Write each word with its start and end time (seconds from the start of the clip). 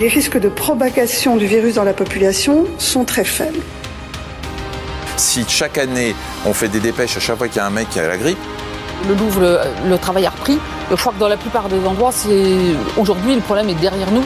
Les 0.00 0.08
risques 0.08 0.40
de 0.40 0.48
propagation 0.48 1.36
du 1.36 1.44
virus 1.44 1.74
dans 1.74 1.84
la 1.84 1.92
population 1.92 2.64
sont 2.78 3.04
très 3.04 3.22
faibles. 3.22 3.60
Si 5.18 5.44
chaque 5.46 5.76
année 5.76 6.14
on 6.46 6.54
fait 6.54 6.68
des 6.68 6.80
dépêches 6.80 7.18
à 7.18 7.20
chaque 7.20 7.36
fois 7.36 7.48
qu'il 7.48 7.58
y 7.58 7.60
a 7.60 7.66
un 7.66 7.70
mec 7.70 7.90
qui 7.90 8.00
a 8.00 8.08
la 8.08 8.16
grippe, 8.16 8.38
le 9.06 9.14
Louvre, 9.14 9.60
le, 9.86 9.98
travail 9.98 10.24
a 10.24 10.30
repris. 10.30 10.58
Je 10.90 10.96
crois 10.96 11.12
que 11.12 11.18
dans 11.18 11.28
la 11.28 11.36
plupart 11.36 11.68
des 11.68 11.86
endroits, 11.86 12.12
c'est 12.12 12.54
aujourd'hui 12.96 13.34
le 13.34 13.42
problème 13.42 13.68
est 13.68 13.74
derrière 13.74 14.10
nous. 14.10 14.24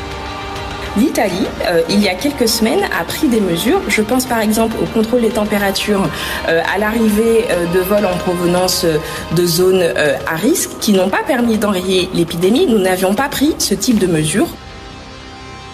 L'Italie, 0.97 1.47
euh, 1.67 1.83
il 1.89 2.01
y 2.01 2.09
a 2.09 2.15
quelques 2.15 2.49
semaines, 2.49 2.85
a 2.97 3.03
pris 3.03 3.27
des 3.27 3.41
mesures. 3.41 3.81
Je 3.89 4.03
pense 4.03 4.27
par 4.27 4.39
exemple 4.39 4.77
au 4.81 4.87
contrôle 4.87 5.23
des 5.23 5.31
températures 5.31 6.09
euh, 6.49 6.63
à 6.73 6.79
l'arrivée 6.79 7.47
euh, 7.51 7.67
de 7.75 7.81
vols 7.81 8.07
en 8.07 8.17
provenance 8.17 8.87
de 9.33 9.45
zones 9.45 9.93
à 10.29 10.37
risque 10.37 10.71
qui 10.81 10.93
n'ont 10.93 11.09
pas 11.09 11.25
permis 11.27 11.59
d'enrayer 11.59 12.09
l'épidémie. 12.15 12.67
Nous 12.69 12.79
n'avions 12.79 13.15
pas 13.15 13.29
pris 13.29 13.57
ce 13.59 13.75
type 13.75 13.99
de 13.99 14.07
mesures. 14.07 14.47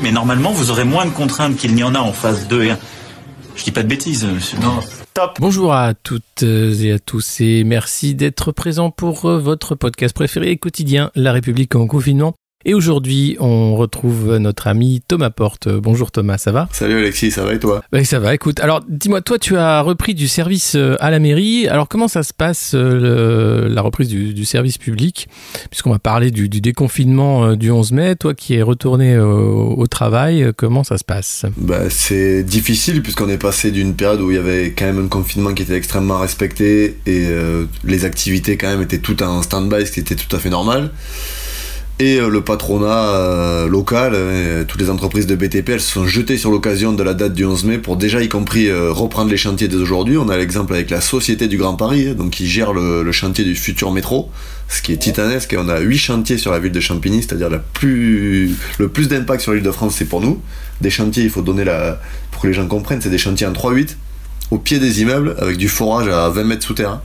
Mais 0.03 0.13
normalement, 0.13 0.51
vous 0.51 0.71
aurez 0.71 0.85
moins 0.85 1.05
de 1.05 1.11
contraintes 1.11 1.57
qu'il 1.57 1.75
n'y 1.75 1.83
en 1.83 1.95
a 1.95 1.99
en 1.99 2.13
phase 2.13 2.49
2 2.49 2.65
et 2.65 2.71
1. 2.71 2.79
Je 3.55 3.65
dis 3.65 3.71
pas 3.71 3.83
de 3.83 3.89
bêtises, 3.89 4.25
monsieur. 4.25 4.59
Non. 4.61 4.81
Top. 5.13 5.37
Bonjour 5.41 5.75
à 5.75 5.93
toutes 5.93 6.43
et 6.43 6.93
à 6.93 6.99
tous 6.99 7.41
et 7.41 7.65
merci 7.65 8.15
d'être 8.15 8.53
présents 8.53 8.91
pour 8.91 9.29
votre 9.29 9.75
podcast 9.75 10.15
préféré 10.15 10.57
quotidien, 10.57 11.11
La 11.15 11.33
République 11.33 11.75
en 11.75 11.87
confinement. 11.87 12.35
Et 12.67 12.75
aujourd'hui, 12.75 13.39
on 13.41 13.75
retrouve 13.75 14.37
notre 14.37 14.67
ami 14.67 15.01
Thomas 15.09 15.31
Porte. 15.31 15.67
Bonjour 15.67 16.11
Thomas, 16.11 16.37
ça 16.37 16.53
va? 16.53 16.69
Salut 16.73 16.99
Alexis, 16.99 17.31
ça 17.31 17.43
va 17.43 17.55
et 17.55 17.59
toi? 17.59 17.83
Oui, 17.91 18.05
ça 18.05 18.19
va. 18.19 18.35
Écoute, 18.35 18.61
alors 18.61 18.83
dis-moi, 18.87 19.23
toi, 19.23 19.39
tu 19.39 19.57
as 19.57 19.81
repris 19.81 20.13
du 20.13 20.29
service 20.29 20.75
euh, 20.75 20.95
à 21.01 21.11
la 21.11 21.21
mairie. 21.21 21.69
Alors 21.69 21.89
comment 21.89 22.07
ça 22.07 22.23
se 22.23 22.35
passe 22.35 22.73
euh, 22.75 23.67
la 23.71 23.81
reprise 23.81 24.09
du, 24.09 24.45
service 24.45 24.77
public? 24.77 25.27
Puisqu'on 25.71 25.91
va 25.91 25.99
parler 25.99 26.31
du, 26.31 26.51
déconfinement 26.51 27.47
euh, 27.47 27.57
du 27.57 27.71
11 27.71 27.93
mai. 27.93 28.15
Toi, 28.17 28.35
qui 28.35 28.53
es 28.57 28.61
retourné 28.61 29.19
au, 29.19 29.87
travail, 29.87 30.53
comment 30.55 30.85
ça 30.85 30.99
se 30.99 31.05
passe? 31.05 31.47
Bah, 31.57 31.89
c'est 31.89 32.43
difficile 32.43 33.01
puisqu'on 33.01 33.31
est 33.31 33.39
passé 33.39 33.71
d'une 33.71 33.95
période 33.95 34.21
où 34.21 34.31
il 34.31 34.35
y 34.35 34.39
avait 34.39 34.75
quand 34.77 34.85
même 34.85 35.03
un 35.03 35.09
confinement 35.09 35.55
qui 35.55 35.63
était 35.63 35.77
extrêmement 35.77 36.19
respecté 36.19 36.99
et 37.07 37.27
les 37.85 38.05
activités 38.05 38.59
quand 38.59 38.69
même 38.69 38.83
étaient 38.83 38.99
toutes 38.99 39.23
en 39.23 39.41
stand-by, 39.41 39.87
ce 39.87 39.93
qui 39.93 40.01
était 40.01 40.15
tout 40.15 40.37
à 40.37 40.39
fait 40.39 40.51
normal. 40.51 40.91
Et 42.01 42.19
euh, 42.19 42.31
le 42.31 42.41
patronat 42.41 43.11
euh, 43.11 43.69
local, 43.69 44.13
euh, 44.15 44.65
toutes 44.65 44.81
les 44.81 44.89
entreprises 44.89 45.27
de 45.27 45.35
BTP, 45.35 45.69
elles 45.69 45.83
se 45.83 45.93
sont 45.93 46.07
jetées 46.07 46.39
sur 46.39 46.51
l'occasion 46.51 46.95
de 46.95 47.03
la 47.03 47.13
date 47.13 47.35
du 47.35 47.45
11 47.45 47.65
mai 47.65 47.77
pour 47.77 47.99
déjà 47.99 48.23
y 48.23 48.29
compris 48.31 48.73
reprendre 48.73 49.31
les 49.31 49.37
chantiers 49.37 49.69
dès 49.69 49.77
aujourd'hui. 49.77 50.17
On 50.17 50.31
a 50.31 50.39
l'exemple 50.39 50.73
avec 50.73 50.89
la 50.89 51.03
Société 51.03 51.47
du 51.47 51.59
Grand 51.59 51.75
Paris, 51.75 52.09
hein, 52.09 52.15
donc 52.15 52.31
qui 52.31 52.49
gère 52.49 52.73
le, 52.73 53.13
chantier 53.13 53.45
du 53.45 53.55
futur 53.55 53.91
métro, 53.93 54.31
ce 54.69 54.81
qui 54.81 54.95
est 54.95 54.97
titanesque. 54.97 55.53
Et 55.53 55.59
on 55.59 55.69
a 55.69 55.79
8 55.79 55.99
chantiers 55.99 56.39
sur 56.39 56.53
la 56.53 56.59
ville 56.59 56.73
de 56.73 56.81
Champigny, 56.81 57.23
c'est-à-dire 57.23 57.51
le 57.51 57.61
plus 58.89 59.09
d'impact 59.09 59.43
sur 59.43 59.53
l'île 59.53 59.63
de 59.63 59.71
France, 59.71 59.97
c'est 59.99 60.07
pour 60.07 60.23
nous. 60.23 60.41
Des 60.81 60.91
chantiers, 60.91 61.25
il 61.25 61.31
faut 61.31 61.43
donner 61.43 61.65
la. 61.65 62.01
pour 62.31 62.41
que 62.41 62.47
les 62.47 62.55
gens 62.55 62.67
comprennent, 62.67 63.03
c'est 63.03 63.11
des 63.11 63.19
chantiers 63.19 63.47
en 63.47 63.53
3-8, 63.53 63.97
au 64.53 64.57
pied 64.57 64.79
des 64.79 65.03
immeubles, 65.03 65.37
avec 65.39 65.59
du 65.59 65.69
forage 65.69 66.09
à 66.09 66.31
20 66.31 66.45
mètres 66.45 66.65
souterrains. 66.65 67.03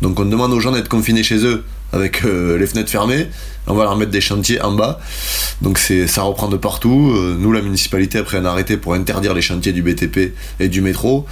Donc 0.00 0.18
on 0.18 0.24
demande 0.24 0.52
aux 0.52 0.58
gens 0.58 0.72
d'être 0.72 0.88
confinés 0.88 1.22
chez 1.22 1.46
eux 1.46 1.62
avec 1.92 2.24
euh, 2.24 2.58
les 2.58 2.66
fenêtres 2.66 2.90
fermées. 2.90 3.28
On 3.66 3.74
va 3.74 3.84
leur 3.84 3.96
mettre 3.96 4.10
des 4.10 4.20
chantiers 4.20 4.60
en 4.60 4.72
bas. 4.72 4.98
Donc 5.60 5.78
ça 5.78 6.22
reprend 6.22 6.48
de 6.48 6.56
partout. 6.56 7.12
Euh, 7.14 7.36
nous, 7.38 7.52
la 7.52 7.62
municipalité, 7.62 8.18
après 8.18 8.38
un 8.38 8.44
arrêté 8.44 8.76
pour 8.76 8.94
interdire 8.94 9.34
les 9.34 9.42
chantiers 9.42 9.72
du 9.72 9.82
BTP 9.82 10.34
et 10.58 10.68
du 10.68 10.80
métro. 10.80 11.26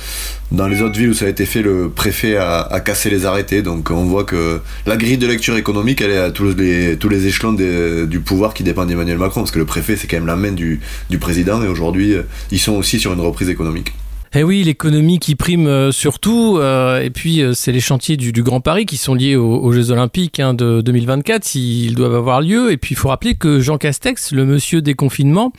Dans 0.52 0.68
les 0.68 0.82
autres 0.82 0.98
villes 0.98 1.10
où 1.10 1.14
ça 1.14 1.24
a 1.24 1.28
été 1.28 1.46
fait, 1.46 1.62
le 1.62 1.90
préfet 1.90 2.36
a, 2.36 2.80
cassé 2.84 3.10
les 3.10 3.26
arrêtés. 3.26 3.62
Donc 3.62 3.90
on 3.90 4.04
voit 4.04 4.24
que 4.24 4.60
la 4.86 4.96
grille 4.96 5.18
de 5.18 5.26
lecture 5.26 5.56
économique, 5.56 6.00
elle 6.00 6.10
est 6.10 6.18
à 6.18 6.30
tous 6.30 6.54
les, 6.54 7.26
échelons 7.26 7.52
du 7.52 8.20
pouvoir 8.20 8.54
qui 8.54 8.62
dépendent 8.62 8.88
d'Emmanuel 8.88 9.18
Macron. 9.18 9.40
Parce 9.40 9.50
que 9.50 9.58
le 9.58 9.66
préfet, 9.66 9.96
c'est 9.96 10.06
quand 10.06 10.18
même 10.18 10.26
la 10.26 10.36
main 10.36 10.52
du, 10.52 10.80
du 11.08 11.18
président. 11.18 11.62
Et 11.62 11.68
aujourd'hui, 11.68 12.14
euh, 12.14 12.22
ils 12.52 12.60
sont 12.60 12.74
aussi 12.74 13.00
sur 13.00 13.12
une 13.12 13.20
reprise 13.20 13.48
économique. 13.48 13.92
Eh 14.32 14.44
oui, 14.44 14.62
l'économie 14.62 15.18
qui 15.18 15.34
prime 15.34 15.66
euh, 15.66 15.90
surtout, 15.90 16.58
euh, 16.58 17.02
et 17.02 17.10
puis 17.10 17.42
euh, 17.42 17.52
c'est 17.52 17.72
les 17.72 17.80
chantiers 17.80 18.16
du, 18.16 18.30
Grand 18.44 18.60
Paris 18.60 18.86
qui 18.86 18.96
sont 18.96 19.14
liés 19.14 19.34
aux, 19.34 19.72
Jeux 19.72 19.90
Olympiques 19.90 20.38
hein, 20.38 20.54
de 20.54 20.82
2024 20.82 21.44
s'ils 21.44 21.96
doivent 21.96 22.14
avoir 22.14 22.40
lieu. 22.40 22.70
Et 22.70 22.76
puis 22.76 22.94
il 22.94 22.96
faut 22.96 23.08
rappeler 23.08 23.34
que 23.34 23.58
Jean 23.58 23.76
Castex, 23.76 24.30
le 24.30 24.46
monsieur 24.46 24.82
des 24.82 24.94
confinements, 24.94 25.52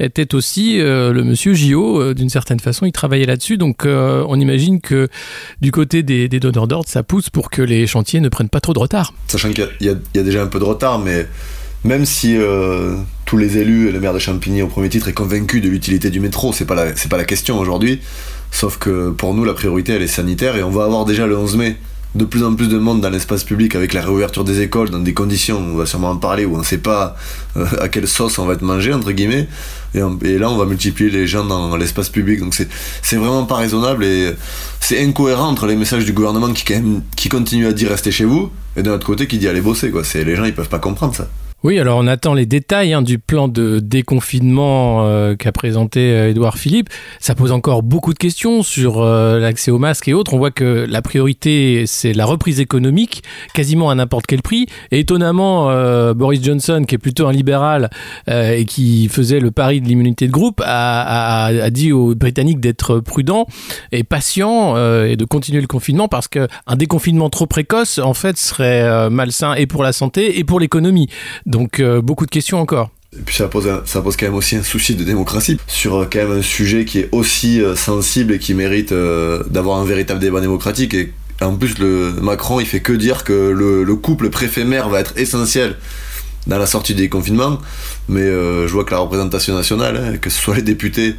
était 0.00 0.34
aussi 0.34 0.78
le 0.78 1.22
monsieur 1.22 1.52
JO 1.52 2.14
d'une 2.14 2.30
certaine 2.30 2.60
façon. 2.60 2.86
Il 2.86 2.92
travaillait 2.92 3.26
là-dessus, 3.26 3.56
donc 3.56 3.84
on 3.86 4.40
imagine 4.40 4.80
que 4.80 5.08
du 5.60 5.70
côté 5.70 6.02
des, 6.02 6.28
donneurs 6.28 6.66
d'ordre, 6.66 6.88
ça 6.88 7.02
pousse 7.02 7.30
pour 7.30 7.50
que 7.50 7.62
les 7.62 7.86
chantiers 7.86 8.20
ne 8.20 8.28
prennent 8.28 8.48
pas 8.48 8.60
trop 8.60 8.72
de 8.72 8.78
retard. 8.80 9.12
Sachant 9.28 9.52
qu'il 9.52 9.68
y, 9.80 9.88
a 9.88 10.22
déjà 10.22 10.42
un 10.42 10.48
peu 10.48 10.58
de 10.58 10.64
retard, 10.64 10.98
mais 10.98 11.26
même 11.84 12.04
si 12.04 12.36
tous 13.24 13.36
les 13.36 13.58
élus 13.58 13.88
et 13.88 13.92
le 13.92 14.00
maire 14.00 14.14
de 14.14 14.18
Champigny 14.18 14.62
au 14.62 14.66
premier 14.66 14.88
titre 14.88 15.08
est 15.08 15.12
convaincu 15.12 15.60
de 15.60 15.68
l'utilité 15.68 16.10
du 16.10 16.20
métro, 16.20 16.52
c'est 16.52 16.66
pas 16.66 16.74
la, 16.74 16.96
c'est 16.96 17.08
pas 17.08 17.16
la 17.16 17.24
question 17.24 17.58
aujourd'hui. 17.58 18.00
Sauf 18.50 18.78
que 18.78 19.10
pour 19.10 19.34
nous, 19.34 19.44
la 19.44 19.54
priorité 19.54 19.92
elle 19.92 20.02
est 20.02 20.06
sanitaire 20.06 20.56
et 20.56 20.62
on 20.62 20.70
va 20.70 20.84
avoir 20.84 21.04
déjà 21.04 21.26
le 21.26 21.36
11 21.36 21.56
mai 21.56 21.76
de 22.14 22.24
plus 22.24 22.44
en 22.44 22.54
plus 22.54 22.68
de 22.68 22.78
monde 22.78 23.00
dans 23.00 23.10
l'espace 23.10 23.42
public 23.42 23.74
avec 23.74 23.92
la 23.92 24.00
réouverture 24.00 24.44
des 24.44 24.60
écoles 24.60 24.90
dans 24.90 25.00
des 25.00 25.14
conditions, 25.14 25.58
on 25.58 25.76
va 25.76 25.84
sûrement 25.84 26.10
en 26.10 26.16
parler, 26.16 26.44
où 26.44 26.54
on 26.54 26.58
ne 26.58 26.64
sait 26.64 26.78
pas 26.78 27.16
euh, 27.56 27.66
à 27.80 27.88
quelle 27.88 28.06
sauce 28.06 28.38
on 28.38 28.46
va 28.46 28.54
être 28.54 28.62
mangé, 28.62 28.92
entre 28.92 29.10
guillemets. 29.10 29.48
Et, 29.94 30.38
là, 30.38 30.50
on 30.50 30.56
va 30.56 30.64
multiplier 30.64 31.10
les 31.10 31.26
gens 31.26 31.44
dans 31.44 31.76
l'espace 31.76 32.08
public. 32.08 32.40
Donc 32.40 32.54
c'est, 32.54 32.68
c'est 33.02 33.16
vraiment 33.16 33.46
pas 33.46 33.56
raisonnable 33.56 34.04
et 34.04 34.32
c'est 34.80 35.02
incohérent 35.02 35.48
entre 35.48 35.66
les 35.66 35.76
messages 35.76 36.04
du 36.04 36.12
gouvernement 36.12 36.52
qui, 36.52 36.64
quand 36.64 36.74
même, 36.74 37.02
qui 37.16 37.28
continue 37.28 37.66
à 37.66 37.72
dire 37.72 37.90
restez 37.90 38.12
chez 38.12 38.24
vous 38.24 38.50
et 38.76 38.82
d'un 38.82 38.92
autre 38.92 39.06
côté 39.06 39.26
qui 39.26 39.38
dit 39.38 39.48
allez 39.48 39.60
bosser. 39.60 39.90
Quoi. 39.90 40.04
C'est, 40.04 40.24
les 40.24 40.36
gens, 40.36 40.44
ils 40.44 40.54
peuvent 40.54 40.68
pas 40.68 40.78
comprendre 40.78 41.14
ça. 41.14 41.28
Oui, 41.64 41.78
alors 41.78 41.96
on 41.96 42.06
attend 42.06 42.34
les 42.34 42.44
détails 42.44 42.92
hein, 42.92 43.00
du 43.00 43.18
plan 43.18 43.48
de 43.48 43.78
déconfinement 43.78 45.06
euh, 45.06 45.34
qu'a 45.34 45.50
présenté 45.50 46.12
euh, 46.12 46.28
Édouard 46.28 46.58
Philippe. 46.58 46.90
Ça 47.20 47.34
pose 47.34 47.52
encore 47.52 47.82
beaucoup 47.82 48.12
de 48.12 48.18
questions 48.18 48.62
sur 48.62 49.00
euh, 49.00 49.38
l'accès 49.38 49.70
aux 49.70 49.78
masques 49.78 50.08
et 50.08 50.12
autres. 50.12 50.34
On 50.34 50.36
voit 50.36 50.50
que 50.50 50.84
la 50.86 51.00
priorité, 51.00 51.84
c'est 51.86 52.12
la 52.12 52.26
reprise 52.26 52.60
économique, 52.60 53.22
quasiment 53.54 53.88
à 53.88 53.94
n'importe 53.94 54.26
quel 54.26 54.42
prix. 54.42 54.66
Et 54.90 54.98
étonnamment, 54.98 55.72
Boris 56.12 56.42
Johnson, 56.42 56.84
qui 56.86 56.96
est 56.96 56.98
plutôt 56.98 57.26
un 57.26 57.32
libéral 57.32 57.88
et 58.28 58.66
qui 58.66 59.08
faisait 59.08 59.40
le 59.40 59.50
pari 59.50 59.80
de 59.80 59.88
l'immunité 59.88 60.26
de 60.26 60.32
groupe, 60.32 60.60
a, 60.62 61.46
a, 61.46 61.70
dit 61.70 61.92
aux 61.92 62.14
Britanniques 62.14 62.60
d'être 62.60 63.00
prudents 63.00 63.46
et 63.90 64.04
patients 64.04 64.76
et 65.04 65.16
de 65.16 65.24
continuer 65.24 65.62
le 65.62 65.66
confinement 65.66 66.08
parce 66.08 66.28
qu'un 66.28 66.46
déconfinement 66.76 67.30
trop 67.30 67.46
précoce, 67.46 67.98
en 67.98 68.14
fait, 68.14 68.36
serait 68.36 69.08
malsain 69.08 69.54
et 69.54 69.66
pour 69.66 69.82
la 69.82 69.92
santé 69.92 70.38
et 70.38 70.44
pour 70.44 70.60
l'économie. 70.60 71.08
Donc 71.54 71.78
euh, 71.78 72.02
beaucoup 72.02 72.26
de 72.26 72.32
questions 72.32 72.58
encore. 72.58 72.90
Et 73.16 73.22
puis 73.24 73.36
ça 73.36 73.46
pose, 73.46 73.70
pose 74.02 74.16
quand 74.16 74.26
même 74.26 74.34
aussi 74.34 74.56
un 74.56 74.64
souci 74.64 74.96
de 74.96 75.04
démocratie 75.04 75.60
sur 75.68 75.94
euh, 75.94 76.08
quand 76.12 76.18
même 76.18 76.32
un 76.32 76.42
sujet 76.42 76.84
qui 76.84 76.98
est 76.98 77.08
aussi 77.12 77.62
euh, 77.62 77.76
sensible 77.76 78.32
et 78.32 78.40
qui 78.40 78.54
mérite 78.54 78.92
d'avoir 78.92 79.78
un 79.78 79.84
véritable 79.84 80.18
débat 80.18 80.40
démocratique. 80.40 80.94
Et 80.94 81.12
en 81.40 81.54
plus, 81.54 81.78
le 81.78 82.10
Macron, 82.20 82.58
il 82.58 82.66
fait 82.66 82.80
que 82.80 82.92
dire 82.92 83.22
que 83.22 83.32
le, 83.32 83.94
couple 83.94 84.30
préfet-maire 84.30 84.88
va 84.88 84.98
être 84.98 85.16
essentiel 85.16 85.76
dans 86.46 86.58
la 86.58 86.66
sortie 86.66 86.94
des 86.94 87.08
confinements. 87.08 87.58
Mais 88.08 88.26
je 88.26 88.72
vois 88.72 88.84
que 88.84 88.90
la 88.90 88.98
représentation 88.98 89.54
nationale, 89.54 89.96
hein, 89.96 90.16
que 90.18 90.30
ce 90.30 90.40
soit 90.40 90.56
les 90.56 90.62
députés, 90.62 91.16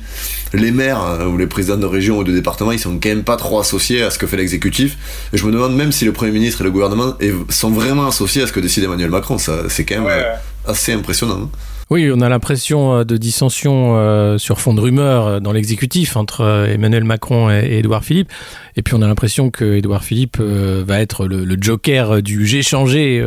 les 0.54 0.72
maires 0.72 1.28
ou 1.32 1.38
les 1.38 1.48
présidents 1.48 1.78
de 1.78 1.86
région 1.86 2.20
ou 2.20 2.24
de 2.24 2.32
département, 2.32 2.72
ils 2.72 2.80
sont 2.80 3.00
quand 3.02 3.10
même 3.10 3.24
pas 3.24 3.38
trop 3.38 3.60
associés 3.60 4.04
à 4.04 4.10
ce 4.10 4.20
que 4.20 4.28
fait 4.28 4.38
l'exécutif. 4.38 4.98
Et 5.34 5.38
je 5.38 5.46
me 5.46 5.52
demande 5.52 5.76
même 5.76 5.92
si 5.92 6.06
le 6.06 6.14
Premier 6.14 6.32
ministre 6.32 6.62
et 6.62 6.64
le 6.64 6.72
gouvernement 6.72 7.16
sont 7.50 7.72
vraiment 7.72 8.08
associés 8.08 8.44
à 8.44 8.48
ce 8.48 8.52
que 8.54 8.60
décide 8.60 8.84
Emmanuel 8.84 9.10
Macron. 9.10 9.38
Ça, 9.38 9.64
c'est 9.70 9.86
quand 9.86 10.02
même 10.02 10.26
assez 10.66 10.94
impressionnant. 10.94 11.42
Hein. 11.44 11.50
Oui, 11.92 12.10
on 12.12 12.20
a 12.22 12.30
l'impression 12.30 12.96
euh, 12.96 13.04
de 13.04 13.16
dissension 13.16 13.96
euh, 13.96 14.40
sur 14.40 14.60
fond 14.60 14.74
de 14.74 14.82
rumeurs 14.82 15.28
euh, 15.28 15.40
dans 15.40 15.52
l'exécutif 15.52 16.18
entre 16.18 16.68
Emmanuel 16.68 17.04
Macron 17.04 17.52
et 17.52 17.78
Édouard 17.78 18.04
Philippe. 18.04 18.32
Et 18.76 18.82
puis 18.82 18.96
on 18.96 19.04
a 19.04 19.08
l'impression 19.08 19.52
que 19.52 19.76
Édouard 19.76 20.04
Philippe 20.04 20.40
va 20.40 21.00
être 21.00 21.28
le, 21.28 21.58
joker 21.62 22.22
du 22.22 22.46
j'ai 22.46 22.62
changé 22.62 23.26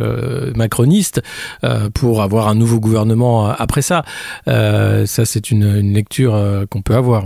macroniste 0.55 1.21
pour 1.95 2.21
avoir 2.21 2.47
un 2.49 2.55
nouveau 2.55 2.79
gouvernement 2.79 3.49
après 3.49 3.81
ça. 3.81 4.03
ça, 4.45 5.25
c'est 5.25 5.49
une 5.49 5.93
lecture 5.93 6.39
qu'on 6.69 6.83
peut 6.83 6.95
avoir. 6.95 7.25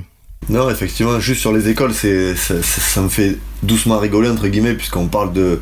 Non, 0.49 0.69
effectivement, 0.69 1.19
juste 1.19 1.41
sur 1.41 1.53
les 1.53 1.69
écoles, 1.69 1.93
c'est, 1.93 2.35
ça, 2.35 3.01
me 3.01 3.09
fait 3.09 3.37
doucement 3.61 3.97
rigoler, 3.97 4.29
entre 4.29 4.47
guillemets, 4.47 4.73
puisqu'on 4.73 5.07
parle 5.07 5.31
de, 5.31 5.59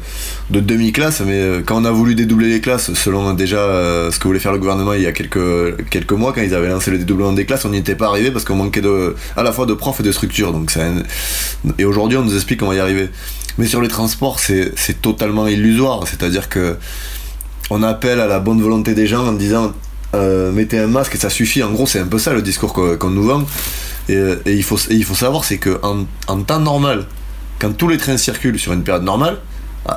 de 0.50 0.60
demi-classe, 0.60 1.22
mais 1.22 1.40
euh, 1.40 1.62
quand 1.64 1.82
on 1.82 1.86
a 1.86 1.92
voulu 1.92 2.16
dédoubler 2.16 2.50
les 2.50 2.62
classes, 2.62 2.94
selon 2.94 3.34
déjà 3.34 3.60
euh, 3.60 4.12
ce 4.12 4.18
que 4.18 4.28
voulait 4.28 4.40
faire 4.40 4.52
le 4.52 4.58
gouvernement 4.58 4.94
il 4.94 5.04
y 5.04 5.08
a 5.08 5.12
quelques, 5.12 5.88
quelques 5.90 6.12
mois, 6.14 6.34
quand 6.34 6.42
ils 6.42 6.56
avaient 6.56 6.70
lancé 6.70 6.90
le 6.90 6.98
dédoublement 6.98 7.34
des 7.34 7.46
classes, 7.46 7.66
on 7.66 7.70
n'y 7.70 7.78
était 7.78 7.96
pas 7.96 8.08
arrivé 8.08 8.32
parce 8.32 8.44
qu'on 8.44 8.56
manquait 8.56 8.82
de, 8.82 9.16
à 9.38 9.44
la 9.44 9.52
fois 9.52 9.66
de 9.66 9.74
profs 9.74 10.00
et 10.00 10.04
de 10.04 10.12
structures. 10.12 10.52
Donc 10.52 10.74
Et 11.78 11.86
aujourd'hui, 11.86 12.18
on 12.18 12.24
nous 12.24 12.36
explique 12.36 12.62
qu'on 12.62 12.68
va 12.68 12.76
y 12.76 12.80
arriver. 12.80 13.10
Mais 13.58 13.68
sur 13.68 13.82
les 13.82 13.90
transports, 13.90 14.40
c'est, 14.40 14.74
totalement 15.02 15.48
illusoire, 15.48 16.08
c'est-à-dire 16.08 16.50
que 16.50 16.78
on 17.70 17.84
appelle 17.84 18.20
à 18.20 18.28
la 18.28 18.40
bonne 18.40 18.62
volonté 18.62 18.94
des 18.94 19.08
gens 19.08 19.26
en 19.26 19.32
disant 19.32 19.74
euh, 20.14 20.52
mettez 20.52 20.78
un 20.80 20.88
masque 20.88 21.16
et 21.16 21.18
ça 21.18 21.30
suffit. 21.30 21.64
En 21.64 21.72
gros, 21.72 21.88
c'est 21.88 22.00
un 22.00 22.08
peu 22.08 22.18
ça 22.18 22.34
le 22.34 22.42
discours 22.42 22.74
qu'on 22.74 23.10
nous 23.10 23.24
vend. 23.24 23.46
Et, 24.10 24.18
il, 24.46 24.64
faut, 24.64 24.78
savoir, 24.78 25.44
c'est 25.44 25.58
qu'en 25.58 26.06
en 26.28 26.42
temps 26.42 26.60
normal, 26.60 27.06
quand 27.60 27.72
tous 27.78 27.88
les 27.88 27.98
trains 27.98 28.18
circulent 28.18 28.60
sur 28.60 28.74
une 28.74 28.84
période 28.84 29.04
normale, 29.04 29.38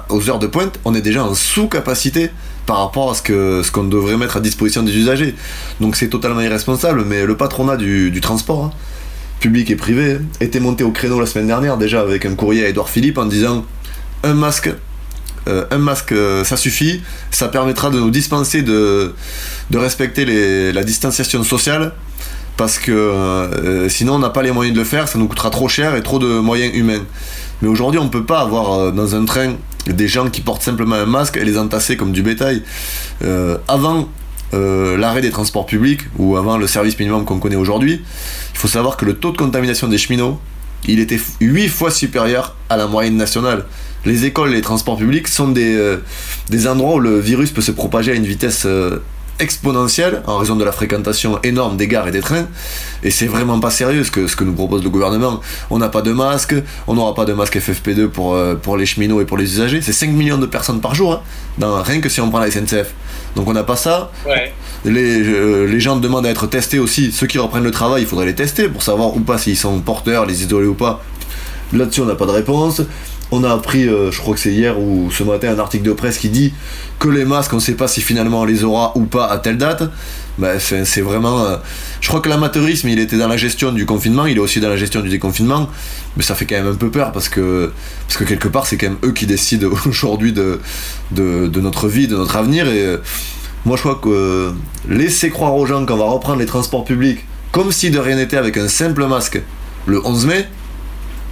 aux 0.08 0.28
heures 0.30 0.38
de 0.38 0.46
pointe, 0.46 0.78
on 0.84 0.94
est 0.94 1.02
déjà 1.02 1.24
en 1.24 1.34
sous-capacité 1.34 2.30
par 2.66 2.78
rapport 2.78 3.10
à 3.10 3.14
ce 3.14 3.70
qu'on 3.70 3.84
devrait 3.84 4.16
mettre 4.16 4.38
à 4.38 4.40
disposition 4.40 4.82
des 4.82 4.96
usagers. 4.96 5.34
Donc 5.80 5.96
c'est 5.96 6.08
totalement 6.08 6.40
irresponsable, 6.40 7.04
mais 7.04 7.26
le 7.26 7.36
patronat 7.36 7.76
du, 7.76 8.20
transport, 8.22 8.64
hein, 8.64 8.72
public 9.40 9.70
et 9.70 9.76
privé, 9.76 10.18
était 10.40 10.60
monté 10.60 10.84
au 10.84 10.90
créneau 10.90 11.20
la 11.20 11.26
semaine 11.26 11.46
dernière 11.46 11.76
déjà 11.76 12.00
avec 12.00 12.24
un 12.24 12.34
courrier 12.34 12.64
à 12.64 12.68
Edouard 12.68 12.88
Philippe 12.88 13.18
en 13.18 13.26
disant 13.26 13.64
un 14.22 14.34
masque 14.34 14.70
euh, 15.46 15.66
un 15.70 15.76
masque, 15.76 16.12
euh, 16.12 16.42
ça 16.42 16.56
suffit. 16.56 17.02
Ça 17.30 17.48
permettra 17.48 17.90
de 17.90 18.00
nous 18.00 18.10
dispenser 18.10 18.62
de 18.62 19.12
respecter 19.74 20.72
la 20.72 20.84
distanciation 20.84 21.44
sociale. 21.44 21.92
Parce 22.56 22.78
que 22.78 22.92
euh, 22.92 23.88
sinon, 23.88 24.14
on 24.14 24.18
n'a 24.18 24.30
pas 24.30 24.42
les 24.42 24.52
moyens 24.52 24.74
de 24.74 24.80
le 24.80 24.86
faire. 24.86 25.08
Ça 25.08 25.18
nous 25.18 25.26
coûtera 25.26 25.50
trop 25.50 25.68
cher 25.68 25.96
et 25.96 26.02
trop 26.02 26.18
de 26.18 26.38
moyens 26.38 26.74
humains. 26.74 27.04
Mais 27.62 27.68
aujourd'hui, 27.68 27.98
on 27.98 28.04
ne 28.04 28.10
peut 28.10 28.24
pas 28.24 28.40
avoir 28.40 28.92
dans 28.92 29.14
un 29.14 29.24
train 29.24 29.54
des 29.86 30.08
gens 30.08 30.30
qui 30.30 30.40
portent 30.40 30.62
simplement 30.62 30.96
un 30.96 31.06
masque 31.06 31.36
et 31.36 31.44
les 31.44 31.58
entasser 31.58 31.96
comme 31.96 32.12
du 32.12 32.22
bétail. 32.22 32.62
avant 33.68 34.08
l'arrêt 34.52 35.20
des 35.20 35.30
transports 35.30 35.66
publics 35.66 36.02
ou 36.16 36.36
avant 36.36 36.58
le 36.58 36.66
service 36.66 36.98
minimum 36.98 37.24
qu'on 37.24 37.38
connaît 37.38 37.56
aujourd'hui, 37.56 38.02
il 38.52 38.58
faut 38.58 38.68
savoir 38.68 38.96
que 38.96 39.04
le 39.04 39.14
taux 39.14 39.32
de 39.32 39.36
contamination 39.36 39.88
des 39.88 39.98
cheminots, 39.98 40.38
il 40.86 41.00
était 41.00 41.20
8 41.40 41.68
fois 41.68 41.90
supérieur 41.90 42.54
à 42.68 42.76
la 42.76 42.86
moyenne 42.86 43.16
nationale 43.16 43.64
les 44.04 44.24
écoles 44.24 44.52
et 44.52 44.56
les 44.56 44.60
transports 44.60 44.96
publics 44.96 45.28
sont 45.28 45.48
des, 45.48 45.74
euh, 45.74 45.98
des 46.50 46.68
endroits 46.68 46.94
où 46.94 47.00
le 47.00 47.18
virus 47.18 47.50
peut 47.50 47.62
se 47.62 47.72
propager 47.72 48.12
à 48.12 48.14
une 48.14 48.26
vitesse 48.26 48.64
euh, 48.66 48.98
exponentielle 49.40 50.22
en 50.26 50.38
raison 50.38 50.56
de 50.56 50.64
la 50.64 50.72
fréquentation 50.72 51.40
énorme 51.42 51.76
des 51.76 51.88
gares 51.88 52.08
et 52.08 52.10
des 52.10 52.20
trains. 52.20 52.46
Et 53.02 53.10
c'est 53.10 53.26
vraiment 53.26 53.58
pas 53.60 53.70
sérieux 53.70 54.04
ce 54.04 54.10
que, 54.10 54.26
ce 54.26 54.36
que 54.36 54.44
nous 54.44 54.54
propose 54.54 54.82
le 54.82 54.90
gouvernement. 54.90 55.40
On 55.70 55.78
n'a 55.78 55.88
pas 55.88 56.02
de 56.02 56.12
masque, 56.12 56.54
on 56.86 56.94
n'aura 56.94 57.14
pas 57.14 57.25
de 57.25 57.32
masque 57.32 57.56
FFP2 57.56 58.08
pour, 58.08 58.34
euh, 58.34 58.54
pour 58.54 58.76
les 58.76 58.86
cheminots 58.86 59.20
et 59.20 59.25
pour 59.25 59.36
les 59.36 59.44
usagers. 59.44 59.81
C'est 59.82 59.92
5 59.92 60.10
millions 60.10 60.38
de 60.38 60.46
personnes 60.46 60.81
par 60.81 60.94
jour, 60.94 61.14
hein, 61.14 61.20
dans, 61.58 61.82
rien 61.82 62.00
que 62.00 62.08
si 62.08 62.20
on 62.20 62.31
prend 62.31 62.40
la 62.40 62.50
SNCF. 62.50 62.94
Donc 63.36 63.48
on 63.48 63.52
n'a 63.52 63.64
pas 63.64 63.76
ça. 63.76 64.12
Les, 64.84 65.66
les 65.66 65.80
gens 65.80 65.96
demandent 65.96 66.26
à 66.26 66.30
être 66.30 66.46
testés 66.46 66.78
aussi. 66.78 67.10
Ceux 67.10 67.26
qui 67.26 67.38
reprennent 67.38 67.64
le 67.64 67.70
travail, 67.70 68.02
il 68.02 68.06
faudrait 68.06 68.26
les 68.26 68.34
tester 68.34 68.69
pour 68.69 68.82
savoir 68.82 69.16
ou 69.16 69.20
pas 69.20 69.38
s'ils 69.38 69.56
sont 69.56 69.80
porteurs, 69.80 70.26
les 70.26 70.42
isoler 70.42 70.66
ou 70.66 70.75
pas. 70.75 71.02
Là-dessus, 71.72 72.02
on 72.02 72.06
n'a 72.06 72.14
pas 72.14 72.26
de 72.26 72.30
réponse. 72.30 72.82
On 73.36 73.42
a 73.42 73.52
appris, 73.52 73.88
euh, 73.88 74.12
je 74.12 74.20
crois 74.20 74.34
que 74.34 74.40
c'est 74.40 74.52
hier 74.52 74.78
ou 74.78 75.10
ce 75.10 75.25
matin, 75.25 75.52
un 75.52 75.58
article 75.58 75.82
de 75.82 75.92
presse 75.92 76.19
qui 76.19 76.28
dit 76.28 76.54
que 77.00 77.08
les 77.08 77.25
masques, 77.25 77.52
on 77.52 77.56
ne 77.56 77.60
sait 77.60 77.75
pas 77.75 77.88
si 77.88 78.00
finalement 78.00 78.42
on 78.42 78.44
les 78.44 78.62
aura 78.62 78.92
ou 78.94 79.06
pas 79.06 79.26
à 79.26 79.38
telle 79.38 79.58
date. 79.58 79.90
Ben, 80.38 80.60
c'est 80.60 81.00
vraiment. 81.00 81.44
Euh, 81.44 81.56
je 82.00 82.06
crois 82.06 82.20
que 82.20 82.28
l'amateurisme, 82.28 82.88
il 82.88 83.00
était 83.00 83.16
dans 83.16 83.26
la 83.26 83.36
gestion 83.36 83.72
du 83.72 83.86
confinement, 83.86 84.26
il 84.26 84.36
est 84.36 84.40
aussi 84.40 84.60
dans 84.60 84.69
la 84.69 84.76
gestion 84.76 85.00
du 85.00 85.08
déconfinement, 85.08 85.69
mais 86.16 86.22
ça 86.22 86.36
fait 86.36 86.46
quand 86.46 86.54
même 86.54 86.69
un 86.69 86.76
peu 86.76 86.92
peur 86.92 87.10
parce 87.10 87.28
que, 87.28 87.72
parce 88.06 88.19
que 88.19 88.22
quelque 88.22 88.46
part, 88.46 88.69
c'est 88.69 88.76
quand 88.76 88.90
même 88.90 88.98
eux 89.02 89.10
qui 89.10 89.26
décident 89.26 89.69
aujourd'hui 89.87 90.32
de, 90.32 90.60
notre 91.16 91.88
vie, 91.88 92.06
de 92.06 92.16
notre 92.16 92.37
avenir. 92.37 92.69
Et 92.69 92.82
euh, 92.82 92.98
moi, 93.64 93.76
je 93.76 93.82
crois 93.82 93.98
que 94.00 94.52
laisser 94.88 95.30
croire 95.30 95.56
aux 95.56 95.66
gens 95.66 95.84
qu'on 95.84 95.96
va 95.96 96.04
reprendre 96.04 96.38
les 96.38 96.46
transports 96.46 96.84
publics 96.84 97.25
comme 97.50 97.72
si 97.72 97.90
de 97.90 97.98
rien 97.98 98.14
n'était 98.14 98.37
avec 98.37 98.56
un 98.58 98.69
simple 98.69 99.04
masque 99.06 99.42
le 99.87 100.06
11 100.06 100.26
mai, 100.26 100.48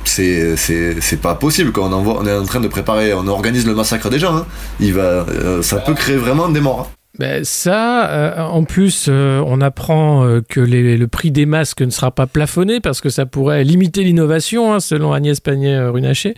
c'est 0.09 1.21
pas 1.21 1.35
possible 1.35 1.73
quand 1.73 1.93
on, 1.93 2.07
on 2.07 2.27
est 2.27 2.35
en 2.35 2.45
train 2.45 2.61
de 2.61 2.69
préparer, 2.69 3.15
on 3.15 3.27
organise 3.27 3.67
le 3.67 3.75
massacre 3.75 4.11
des 4.11 4.19
gens. 4.19 4.37
Hein. 4.37 4.47
Il 4.81 4.95
va, 4.95 5.03
euh, 5.03 5.63
ça 5.63 5.79
peut 5.79 5.95
créer 5.95 6.17
vraiment 6.17 6.49
des 6.49 6.61
morts. 6.61 6.89
Hein. 6.91 7.02
Ben 7.19 7.45
ça, 7.45 8.09
euh, 8.09 8.41
en 8.41 8.65
plus, 8.65 9.07
euh, 9.11 9.45
on 9.47 9.61
apprend 9.61 10.25
euh, 10.25 10.41
que 10.41 10.61
le 10.61 11.07
prix 11.09 11.31
des 11.31 11.45
masques 11.45 11.83
ne 11.83 11.91
sera 11.91 12.11
pas 12.11 12.27
plafonné 12.27 12.81
parce 12.81 13.03
que 13.03 13.11
ça 13.11 13.27
pourrait 13.27 13.65
limiter 13.65 14.03
l'innovation, 14.03 14.73
hein, 14.73 14.81
selon 14.81 15.13
Agnès 15.13 15.39
Pannier-Runacher. 15.39 16.35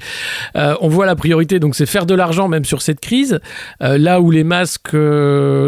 on 0.57 0.89
voit 0.89 1.07
la 1.07 1.15
priorité, 1.15 1.61
donc 1.61 1.77
c'est 1.77 1.87
faire 1.87 2.07
de 2.07 2.15
l'argent 2.15 2.49
même 2.49 2.65
sur 2.65 2.83
cette 2.83 2.99
crise. 2.99 3.39
là 3.81 4.21
où 4.21 4.33
les 4.33 4.43
masques 4.43 4.91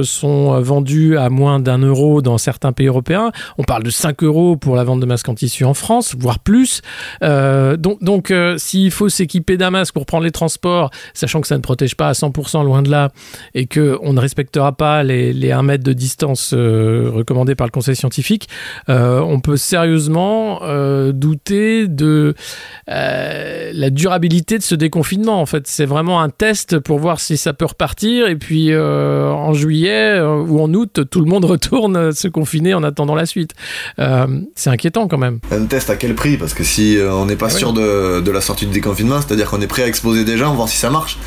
sont 0.02 0.60
vendus 0.60 1.16
à 1.16 1.30
moins 1.30 1.60
d'un 1.60 1.78
euro 1.78 2.20
dans 2.20 2.38
certains 2.38 2.72
pays 2.72 2.88
européens, 2.88 3.30
on 3.58 3.62
parle 3.62 3.84
de 3.84 3.90
5 3.90 4.24
euros 4.24 4.56
pour 4.56 4.74
la 4.74 4.82
vente 4.82 5.00
de 5.00 5.06
masques 5.06 5.28
en 5.28 5.34
tissu 5.34 5.64
en 5.64 5.74
France, 5.74 6.16
voire 6.18 6.40
plus. 6.40 6.82
donc, 7.22 8.02
donc 8.02 8.32
s'il 8.56 8.90
faut 8.90 9.08
s'équiper 9.08 9.56
d'un 9.56 9.70
masque 9.70 9.94
pour 9.94 10.06
prendre 10.06 10.24
les 10.24 10.32
transports, 10.32 10.90
sachant 11.14 11.40
que 11.40 11.46
ça 11.46 11.56
ne 11.56 11.62
protège 11.62 11.94
pas 11.94 12.08
à 12.08 12.12
100% 12.12 12.64
loin 12.64 12.82
de 12.82 12.90
là, 12.90 13.10
et 13.54 13.66
qu'on 13.66 14.12
ne 14.12 14.20
respectera 14.20 14.72
pas 14.72 14.95
les, 15.02 15.32
les 15.32 15.52
1 15.52 15.62
mètre 15.62 15.84
de 15.84 15.92
distance 15.92 16.52
euh, 16.54 17.10
recommandés 17.12 17.54
par 17.54 17.66
le 17.66 17.70
conseil 17.70 17.96
scientifique, 17.96 18.48
euh, 18.88 19.20
on 19.20 19.40
peut 19.40 19.56
sérieusement 19.56 20.60
euh, 20.62 21.12
douter 21.12 21.88
de 21.88 22.34
la 22.88 23.90
durabilité 23.90 24.58
de 24.58 24.62
ce 24.62 24.74
déconfinement. 24.74 25.40
En 25.40 25.46
fait, 25.46 25.66
c'est 25.66 25.86
vraiment 25.86 26.20
un 26.20 26.30
test 26.30 26.78
pour 26.78 26.98
voir 26.98 27.20
si 27.20 27.36
ça 27.36 27.52
peut 27.52 27.64
repartir. 27.64 28.28
Et 28.28 28.36
puis 28.36 28.76
en 28.76 29.52
juillet 29.52 30.20
ou 30.20 30.60
en 30.60 30.72
août, 30.72 31.00
tout 31.10 31.20
le 31.20 31.26
monde 31.26 31.44
retourne 31.56 32.12
se 32.12 32.28
confiner 32.28 32.74
en 32.74 32.82
attendant 32.82 33.14
la 33.14 33.26
suite. 33.26 33.52
c'est 34.54 34.70
inquiétant 34.70 35.08
quand 35.08 35.18
même. 35.18 35.40
Un 35.50 35.66
test 35.66 35.90
à 35.90 35.96
quel 35.96 36.14
prix? 36.14 36.36
Parce 36.36 36.54
que 36.54 36.64
si 36.64 36.98
on 37.10 37.26
n'est 37.26 37.36
pas 37.36 37.46
ah 37.46 37.50
sûr 37.50 37.72
de, 37.72 38.20
de 38.20 38.30
la 38.30 38.40
sortie 38.40 38.66
du 38.66 38.72
déconfinement, 38.72 39.20
c'est-à-dire 39.20 39.50
qu'on 39.50 39.60
est 39.60 39.66
prêt 39.66 39.82
à 39.82 39.88
exposer 39.88 40.24
des 40.24 40.36
gens, 40.36 40.54
voir 40.54 40.68
si 40.68 40.76
ça 40.76 40.90
marche. 40.90 41.18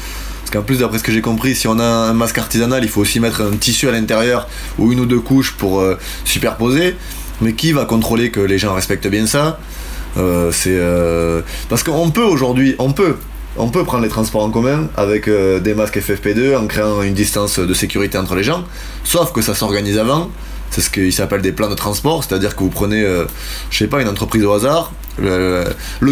Parce 0.50 0.63
qu'en 0.63 0.66
plus, 0.66 0.80
d'après 0.80 0.98
ce 0.98 1.04
que 1.04 1.12
j'ai 1.12 1.22
compris, 1.22 1.54
si 1.54 1.68
on 1.68 1.78
a 1.78 1.84
un 1.84 2.13
masque 2.13 2.40
artisanal, 2.40 2.84
il 2.84 2.90
faut 2.90 3.01
aussi 3.01 3.19
mettre 3.19 3.42
un 3.42 3.56
tissu 3.56 3.88
à 3.88 3.92
l'intérieur 3.92 4.48
ou 4.80 4.92
une 4.92 5.00
ou 5.00 5.06
deux 5.06 5.19
couches 5.19 5.51
pour 5.51 5.80
euh, 5.80 5.96
superposer. 6.25 6.96
Mais 7.40 7.54
qui 7.54 7.72
va 7.72 7.86
contrôler 7.86 8.31
que 8.31 8.40
les 8.40 8.57
gens 8.57 8.74
respectent 8.74 9.07
bien 9.07 9.28
ça? 9.28 9.60
Euh, 10.18 10.51
C'est 10.51 10.75
euh, 10.75 11.44
parce 11.69 11.84
qu'on 11.84 12.10
peut 12.10 12.24
aujourd'hui, 12.24 12.75
on 12.80 12.94
peut, 12.94 13.18
on 13.57 13.69
peut 13.69 13.84
prendre 13.84 14.01
les 14.01 14.10
transports 14.10 14.44
en 14.44 14.50
commun 14.50 14.90
avec 14.98 15.30
des 15.30 15.74
masques 15.75 16.00
FFP2 16.00 16.57
en 16.57 16.66
créant 16.66 17.04
une 17.04 17.13
distance 17.13 17.60
de 17.60 17.74
sécurité 17.75 18.18
entre 18.18 18.34
les 18.34 18.44
gens. 18.44 18.63
Sauf 19.04 19.31
que 19.31 19.44
ça 19.44 19.54
s'organise 19.54 20.00
avant. 20.00 20.31
C'est 20.72 20.81
ce 20.81 20.90
qu'il 20.90 21.13
s'appelle 21.13 21.44
des 21.44 21.51
plans 21.51 21.69
de 21.69 21.75
transport, 21.75 22.24
c'est-à-dire 22.24 22.56
que 22.56 22.63
vous 22.63 22.69
prenez, 22.69 23.06
je 23.69 23.78
sais 23.78 23.88
pas, 23.88 24.01
une 24.01 24.07
entreprise 24.07 24.44
au 24.46 24.54
hasard, 24.54 24.94
le, 25.19 25.63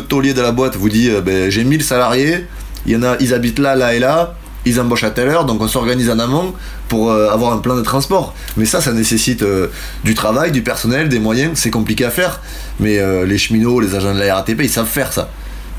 taulier 0.08 0.36
de 0.36 0.42
la 0.42 0.52
boîte 0.52 0.76
vous 0.76 0.90
dit 0.90 1.10
ben, 1.26 1.50
j'ai 1.50 1.64
1000 1.64 1.84
salariés, 1.84 2.46
il 2.86 2.94
y 2.94 2.96
en 2.96 3.04
a, 3.04 3.16
ils 3.20 3.34
habitent 3.34 3.60
là, 3.60 3.76
là 3.76 3.94
et 3.94 4.00
là, 4.00 4.36
ils 4.68 4.80
embauchent 4.80 5.04
à 5.04 5.12
telle 5.12 5.30
heure, 5.30 5.46
donc 5.46 5.62
on 5.62 5.68
s'organise 5.68 6.10
en 6.10 6.20
amont 6.20 6.54
pour 6.90 7.12
euh, 7.12 7.30
avoir 7.30 7.54
un 7.54 7.60
plan 7.60 7.76
de 7.76 7.82
transport. 7.82 8.34
Mais 8.58 8.66
ça, 8.66 8.82
ça 8.82 8.94
nécessite 8.94 9.42
euh, 9.42 9.68
du 10.04 10.14
travail, 10.14 10.52
du 10.52 10.62
personnel, 10.62 11.10
des 11.10 11.20
moyens, 11.20 11.52
c'est 11.56 11.72
compliqué 11.72 12.06
à 12.06 12.12
faire. 12.12 12.42
Mais 12.80 13.00
euh, 13.00 13.26
les 13.26 13.38
cheminots, 13.38 13.80
les 13.80 13.96
agents 13.96 14.14
de 14.14 14.20
la 14.20 14.36
RATP, 14.36 14.62
ils 14.64 14.70
savent 14.70 14.88
faire 14.88 15.14
ça. 15.14 15.30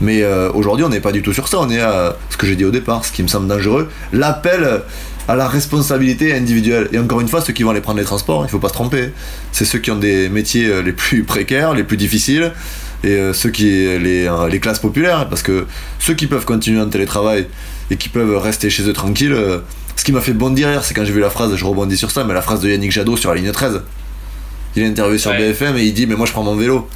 Mais 0.00 0.22
aujourd'hui, 0.54 0.84
on 0.84 0.90
n'est 0.90 1.00
pas 1.00 1.10
du 1.10 1.22
tout 1.22 1.32
sur 1.32 1.48
ça, 1.48 1.58
on 1.58 1.68
est 1.70 1.80
à 1.80 2.14
ce 2.30 2.36
que 2.36 2.46
j'ai 2.46 2.54
dit 2.54 2.64
au 2.64 2.70
départ, 2.70 3.04
ce 3.04 3.10
qui 3.10 3.20
me 3.24 3.26
semble 3.26 3.48
dangereux, 3.48 3.88
l'appel 4.12 4.82
à 5.26 5.34
la 5.34 5.48
responsabilité 5.48 6.32
individuelle. 6.36 6.88
Et 6.92 7.00
encore 7.00 7.20
une 7.20 7.26
fois, 7.26 7.40
ceux 7.40 7.52
qui 7.52 7.64
vont 7.64 7.70
aller 7.70 7.80
prendre 7.80 7.98
les 7.98 8.04
transports, 8.04 8.42
il 8.42 8.44
ne 8.44 8.50
faut 8.50 8.60
pas 8.60 8.68
se 8.68 8.74
tromper. 8.74 9.10
C'est 9.50 9.64
ceux 9.64 9.80
qui 9.80 9.90
ont 9.90 9.98
des 9.98 10.28
métiers 10.28 10.84
les 10.84 10.92
plus 10.92 11.24
précaires, 11.24 11.74
les 11.74 11.82
plus 11.82 11.96
difficiles, 11.96 12.52
et 13.04 13.08
euh, 13.08 13.32
ceux 13.32 13.50
qui 13.50 13.64
les, 13.64 14.26
euh, 14.26 14.48
les, 14.48 14.60
classes 14.60 14.80
populaires 14.80 15.28
parce 15.28 15.42
que 15.42 15.66
ceux 15.98 16.14
qui 16.14 16.26
peuvent 16.26 16.44
continuer 16.44 16.80
en 16.80 16.88
télétravail 16.88 17.46
et 17.90 17.96
qui 17.96 18.08
peuvent 18.08 18.36
rester 18.36 18.70
chez 18.70 18.88
eux 18.88 18.92
tranquilles 18.92 19.32
euh, 19.32 19.58
ce 19.96 20.04
qui 20.04 20.12
m'a 20.12 20.20
fait 20.20 20.32
bondir 20.32 20.68
hier 20.68 20.84
c'est 20.84 20.94
quand 20.94 21.04
j'ai 21.04 21.12
vu 21.12 21.20
la 21.20 21.30
phrase 21.30 21.54
je 21.54 21.64
rebondis 21.64 21.96
sur 21.96 22.10
ça 22.10 22.24
mais 22.24 22.34
la 22.34 22.42
phrase 22.42 22.60
de 22.60 22.68
Yannick 22.68 22.90
Jadot 22.90 23.16
sur 23.16 23.30
la 23.30 23.40
ligne 23.40 23.52
13 23.52 23.82
il 24.76 24.82
est 24.82 24.86
interviewé 24.86 25.18
sur 25.18 25.32
BFM 25.32 25.76
et 25.76 25.84
il 25.84 25.94
dit 25.94 26.06
mais 26.06 26.16
moi 26.16 26.26
je 26.26 26.32
prends 26.32 26.42
mon 26.42 26.54
vélo. 26.54 26.88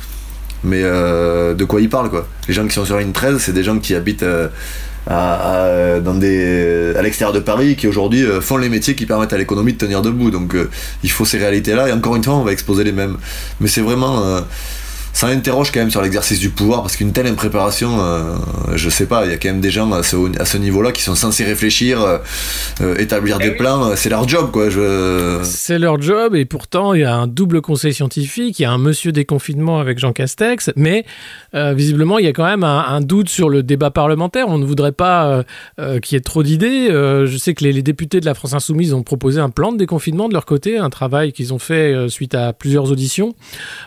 Mais 0.65 0.83
de 0.83 1.65
quoi 1.65 1.81
il 1.81 1.89
parle 1.89 2.11
quoi? 2.11 2.29
Les 2.47 2.55
gens 2.55 2.65
qui 2.69 2.75
sont 2.75 2.85
sur 2.85 2.95
la 2.95 3.01
ligne 3.01 3.11
13 3.11 3.39
c'est 3.39 3.53
des 3.53 3.65
gens 3.65 3.81
qui 3.81 3.97
habitent 3.97 4.25
à, 5.09 5.99
dans 6.05 6.15
des, 6.15 6.93
à 6.95 7.03
l'extérieur 7.03 7.33
de 7.33 7.41
Paris 7.41 7.75
qui 7.75 7.89
aujourd'hui 7.89 8.25
font 8.41 8.59
les 8.59 8.69
métiers 8.69 8.95
qui 8.95 9.05
permettent 9.05 9.33
à 9.33 9.39
l'économie 9.39 9.73
de 9.73 9.79
tenir 9.79 10.01
debout. 10.03 10.31
Donc 10.31 10.55
il 11.03 11.11
faut 11.11 11.25
ces 11.25 11.39
réalités 11.39 11.75
là 11.75 11.89
et 11.89 11.93
encore 11.93 12.15
une 12.15 12.23
fois 12.23 12.35
on 12.35 12.45
va 12.45 12.53
exposer 12.53 12.85
les 12.85 12.93
mêmes. 12.93 13.17
Mais 13.61 13.67
c'est 13.67 13.81
vraiment 13.81 14.43
ça 15.13 15.27
interroge 15.29 15.71
quand 15.71 15.81
même 15.81 15.91
sur 15.91 16.03
l'exercice 16.03 16.39
du 16.39 16.51
pouvoir 16.51 16.83
parce 16.83 16.97
qu'une 16.97 17.13
telle 17.13 17.27
impréparation, 17.27 17.99
euh, 18.01 18.35
je 18.75 18.89
sais 18.89 19.07
pas, 19.07 19.25
il 19.27 19.31
y 19.31 19.35
a 19.35 19.37
quand 19.37 19.51
même 19.51 19.61
des 19.61 19.71
gens 19.71 19.91
à 19.93 20.03
ce, 20.03 20.17
à 20.41 20.45
ce 20.45 20.57
niveau-là 20.57 20.91
qui 20.91 21.03
sont 21.03 21.15
censés 21.15 21.45
réfléchir, 21.45 22.01
euh, 22.01 22.19
euh, 22.81 22.97
établir 22.97 23.39
eh 23.41 23.45
des 23.45 23.51
plans, 23.53 23.95
c'est 23.95 24.09
leur 24.09 24.27
job 24.27 24.51
quoi. 24.51 24.71
Je... 24.71 25.41
C'est 25.43 25.79
leur 25.79 26.01
job 26.01 26.35
et 26.35 26.45
pourtant 26.45 26.95
il 26.95 27.01
y 27.01 27.05
a 27.05 27.15
un 27.15 27.27
double 27.27 27.61
conseil 27.61 27.93
scientifique, 27.93 28.59
il 28.59 28.63
y 28.63 28.65
a 28.65 28.73
un 28.73 28.79
monsieur 28.79 29.13
déconfinement 29.13 29.79
avec 29.81 29.99
Jean 29.99 30.13
Castex, 30.13 30.71
mais 30.77 31.05
visiblement 31.53 32.19
il 32.19 32.25
y 32.25 32.29
a 32.29 32.33
quand 32.33 32.47
même 32.47 32.65
un, 32.65 33.01
doute 33.01 33.29
sur 33.29 33.49
le 33.49 33.63
débat 33.63 33.91
parlementaire. 33.91 34.49
On 34.49 34.59
ne 34.59 34.65
voudrait 34.65 34.93
pas 34.93 35.45
qu'il 35.77 36.13
y 36.13 36.17
ait 36.17 36.21
trop 36.21 36.43
d'idées. 36.43 36.89
je 36.91 37.37
sais 37.37 37.55
que 37.55 37.65
les, 37.65 37.73
les, 37.73 37.83
députés 37.83 38.21
de 38.21 38.27
la 38.27 38.35
France 38.35 38.55
Insoumise 38.55 38.95
ont 38.95 39.03
proposé 39.03 39.41
un 39.41 39.51
plan 39.51 39.73
de 39.73 39.77
déconfinement 39.77 40.29
de 40.29 40.35
leur 40.35 40.47
côté, 40.47 40.79
un 40.79 40.91
travail 40.91 41.33
qu'ils 41.33 41.53
ont 41.53 41.59
fait 41.59 42.09
suite 42.09 42.35
à 42.35 42.53
plusieurs 42.53 42.91
auditions 42.91 43.35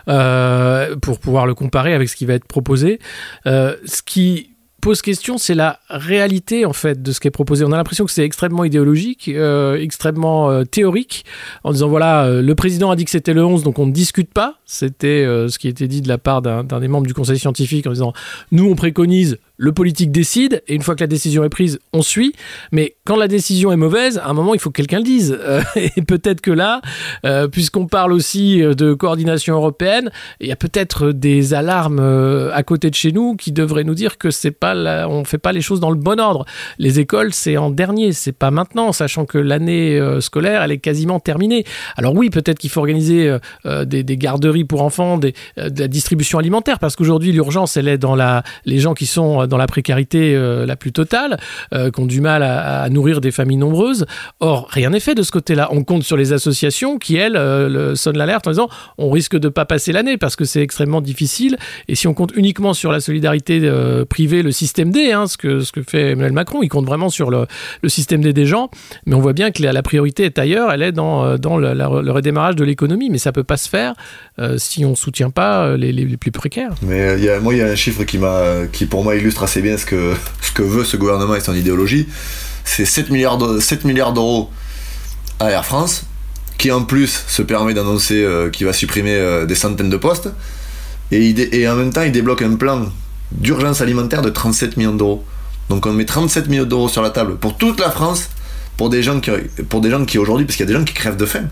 pour 0.06 1.15
pouvoir 1.18 1.46
le 1.46 1.54
comparer 1.54 1.94
avec 1.94 2.08
ce 2.08 2.16
qui 2.16 2.26
va 2.26 2.34
être 2.34 2.46
proposé. 2.46 2.98
Euh, 3.46 3.76
ce 3.84 4.02
qui 4.02 4.50
pose 4.80 5.02
question, 5.02 5.36
c'est 5.36 5.54
la 5.54 5.80
réalité 5.88 6.64
en 6.64 6.72
fait 6.72 7.02
de 7.02 7.12
ce 7.12 7.18
qui 7.18 7.26
est 7.26 7.32
proposé. 7.32 7.64
On 7.64 7.72
a 7.72 7.76
l'impression 7.76 8.04
que 8.04 8.12
c'est 8.12 8.24
extrêmement 8.24 8.64
idéologique, 8.64 9.28
euh, 9.28 9.80
extrêmement 9.80 10.50
euh, 10.50 10.64
théorique, 10.64 11.24
en 11.64 11.72
disant 11.72 11.88
voilà, 11.88 12.30
le 12.30 12.54
président 12.54 12.90
a 12.90 12.96
dit 12.96 13.04
que 13.04 13.10
c'était 13.10 13.34
le 13.34 13.44
11, 13.44 13.64
donc 13.64 13.78
on 13.78 13.86
ne 13.86 13.92
discute 13.92 14.32
pas. 14.32 14.58
C'était 14.64 15.24
ce 15.24 15.58
qui 15.58 15.68
était 15.68 15.88
dit 15.88 16.02
de 16.02 16.08
la 16.08 16.18
part 16.18 16.42
d'un 16.42 16.62
des 16.62 16.88
membres 16.88 17.06
du 17.06 17.14
conseil 17.14 17.38
scientifique 17.38 17.86
en 17.86 17.92
disant 17.92 18.12
nous 18.52 18.68
on 18.68 18.76
préconise 18.76 19.38
le 19.56 19.72
politique 19.72 20.12
décide, 20.12 20.62
et 20.68 20.74
une 20.74 20.82
fois 20.82 20.94
que 20.94 21.00
la 21.00 21.06
décision 21.06 21.44
est 21.44 21.48
prise, 21.48 21.78
on 21.92 22.02
suit. 22.02 22.34
Mais 22.72 22.96
quand 23.04 23.16
la 23.16 23.28
décision 23.28 23.72
est 23.72 23.76
mauvaise, 23.76 24.18
à 24.18 24.28
un 24.28 24.34
moment, 24.34 24.54
il 24.54 24.60
faut 24.60 24.70
que 24.70 24.76
quelqu'un 24.76 24.98
le 24.98 25.04
dise. 25.04 25.38
Euh, 25.40 25.62
et 25.76 26.02
peut-être 26.02 26.40
que 26.40 26.50
là, 26.50 26.80
euh, 27.24 27.48
puisqu'on 27.48 27.86
parle 27.86 28.12
aussi 28.12 28.60
de 28.60 28.92
coordination 28.94 29.54
européenne, 29.54 30.10
il 30.40 30.48
y 30.48 30.52
a 30.52 30.56
peut-être 30.56 31.12
des 31.12 31.54
alarmes 31.54 32.00
euh, 32.00 32.50
à 32.52 32.62
côté 32.62 32.90
de 32.90 32.94
chez 32.94 33.12
nous 33.12 33.36
qui 33.36 33.52
devraient 33.52 33.84
nous 33.84 33.94
dire 33.94 34.18
que 34.18 34.30
c'est 34.30 34.50
pas 34.50 34.74
on 35.08 35.24
fait 35.24 35.38
pas 35.38 35.52
les 35.52 35.60
choses 35.60 35.80
dans 35.80 35.90
le 35.90 35.96
bon 35.96 36.20
ordre. 36.20 36.44
Les 36.78 37.00
écoles, 37.00 37.32
c'est 37.32 37.56
en 37.56 37.70
dernier, 37.70 38.12
c'est 38.12 38.32
pas 38.32 38.50
maintenant, 38.50 38.92
sachant 38.92 39.24
que 39.24 39.38
l'année 39.38 40.00
scolaire, 40.20 40.62
elle 40.62 40.72
est 40.72 40.78
quasiment 40.78 41.20
terminée. 41.20 41.64
Alors 41.96 42.14
oui, 42.14 42.30
peut-être 42.30 42.58
qu'il 42.58 42.70
faut 42.70 42.80
organiser 42.80 43.36
des, 43.64 44.16
garderies 44.16 44.64
pour 44.64 44.82
enfants, 44.82 45.18
de 45.18 45.32
la 45.56 45.88
distribution 45.88 46.38
alimentaire, 46.38 46.78
parce 46.78 46.96
qu'aujourd'hui, 46.96 47.32
l'urgence, 47.32 47.76
elle 47.76 47.88
est 47.88 47.98
dans 47.98 48.14
la, 48.14 48.42
les 48.64 48.78
gens 48.78 48.94
qui 48.94 49.06
sont 49.06 49.45
dans 49.46 49.56
la 49.56 49.66
précarité 49.66 50.34
euh, 50.34 50.66
la 50.66 50.76
plus 50.76 50.92
totale, 50.92 51.38
euh, 51.72 51.90
qui 51.90 52.00
ont 52.00 52.06
du 52.06 52.20
mal 52.20 52.42
à, 52.42 52.88
nourrir 52.88 53.20
des 53.20 53.30
familles 53.30 53.56
nombreuses. 53.56 54.06
Or, 54.40 54.68
rien 54.70 54.90
n'est 54.90 55.00
fait 55.00 55.14
de 55.14 55.22
ce 55.22 55.30
côté-là. 55.32 55.68
On 55.72 55.84
compte 55.84 56.02
sur 56.02 56.16
les 56.16 56.32
associations 56.32 56.98
qui, 56.98 57.16
elles, 57.16 57.36
euh, 57.36 57.94
sonnent 57.94 58.18
l'alerte 58.18 58.46
en 58.46 58.50
disant 58.50 58.68
on 58.98 59.10
risque 59.10 59.36
de 59.36 59.48
pas 59.48 59.64
passer 59.64 59.92
l'année 59.92 60.16
parce 60.16 60.36
que 60.36 60.44
c'est 60.44 60.62
extrêmement 60.62 61.00
difficile. 61.00 61.56
Et 61.88 61.94
si 61.94 62.08
on 62.08 62.14
compte 62.14 62.32
uniquement 62.36 62.74
sur 62.74 62.92
la 62.92 63.00
solidarité 63.00 63.70
privée, 64.08 64.42
le 64.42 64.52
système 64.52 64.90
D, 64.90 65.12
hein, 65.12 65.26
ce, 65.26 65.36
que, 65.36 65.60
ce 65.60 65.72
que 65.72 65.82
fait 65.82 66.12
Emmanuel 66.12 66.32
Macron, 66.32 66.62
il 66.62 66.68
compte 66.68 66.86
vraiment 66.86 67.08
sur 67.08 67.30
le, 67.30 67.46
système 67.88 68.22
D 68.22 68.32
des 68.32 68.46
gens. 68.46 68.70
Mais 69.06 69.14
on 69.14 69.20
voit 69.20 69.32
bien 69.32 69.50
que 69.50 69.62
la, 69.62 69.82
priorité 69.82 70.24
est 70.24 70.38
ailleurs, 70.38 70.72
elle 70.72 70.82
est 70.82 70.92
dans, 70.92 71.38
dans 71.38 71.56
le, 71.56 71.74
le 71.74 72.10
redémarrage 72.10 72.56
de 72.56 72.64
l'économie. 72.64 73.10
Mais 73.10 73.18
ça 73.18 73.32
peut 73.32 73.44
pas 73.44 73.56
se 73.56 73.68
faire 73.68 73.94
si 74.56 74.84
on 74.84 74.94
soutient 74.94 75.30
pas 75.30 75.76
les, 75.76 75.92
les, 75.92 76.16
plus 76.16 76.30
précaires. 76.30 76.72
Mais 76.82 77.16
moi, 77.40 77.54
il 77.54 77.58
y 77.58 77.62
a 77.62 77.66
un 77.66 77.74
chiffre 77.74 78.04
qui, 78.04 78.18
qui 78.72 78.86
pour 78.86 79.04
moi 79.04 79.16
illustre 79.16 79.35
assez 79.42 79.62
bien 79.62 79.76
ce 79.76 79.86
que, 79.86 80.14
ce 80.40 80.52
que 80.52 80.62
veut 80.62 80.84
ce 80.84 80.96
gouvernement 80.96 81.34
et 81.34 81.40
son 81.40 81.54
idéologie. 81.54 82.08
C'est 82.64 82.84
7 82.84 83.10
milliards, 83.10 83.38
d'euros 83.38 84.50
à 85.38 85.50
Air 85.50 85.64
France, 85.64 86.04
qui 86.58 86.72
en 86.72 86.82
plus 86.82 87.24
se 87.28 87.42
permet 87.42 87.74
d'annoncer 87.74 88.22
euh, 88.22 88.50
qu'il 88.50 88.66
va 88.66 88.72
supprimer 88.72 89.14
euh, 89.14 89.46
des 89.46 89.54
centaines 89.54 89.90
de 89.90 89.96
postes. 89.96 90.28
Et, 91.12 91.30
et, 91.60 91.68
en 91.68 91.76
même 91.76 91.92
temps, 91.92 92.02
il 92.02 92.10
débloque 92.10 92.42
un 92.42 92.56
plan 92.56 92.86
d'urgence 93.30 93.80
alimentaire 93.80 94.22
de 94.22 94.30
37 94.30 94.76
millions 94.76 94.94
d'euros. 94.94 95.24
Donc 95.68 95.86
on 95.86 95.92
met 95.92 96.04
37 96.04 96.48
millions 96.48 96.64
d'euros 96.64 96.88
sur 96.88 97.02
la 97.02 97.10
table 97.10 97.36
pour 97.36 97.56
toute 97.56 97.80
la 97.80 97.90
France, 97.90 98.28
pour 98.76 98.90
des 98.90 99.02
gens 99.02 99.20
qui, 99.20 99.30
pour 99.68 99.80
des 99.80 99.90
gens 99.90 100.04
qui 100.04 100.18
aujourd'hui, 100.18 100.46
parce 100.46 100.56
qu'il 100.56 100.64
y 100.64 100.68
a 100.68 100.72
des 100.72 100.78
gens 100.78 100.84
qui 100.84 100.94
crèvent 100.94 101.16
de 101.16 101.26
faim. 101.26 101.44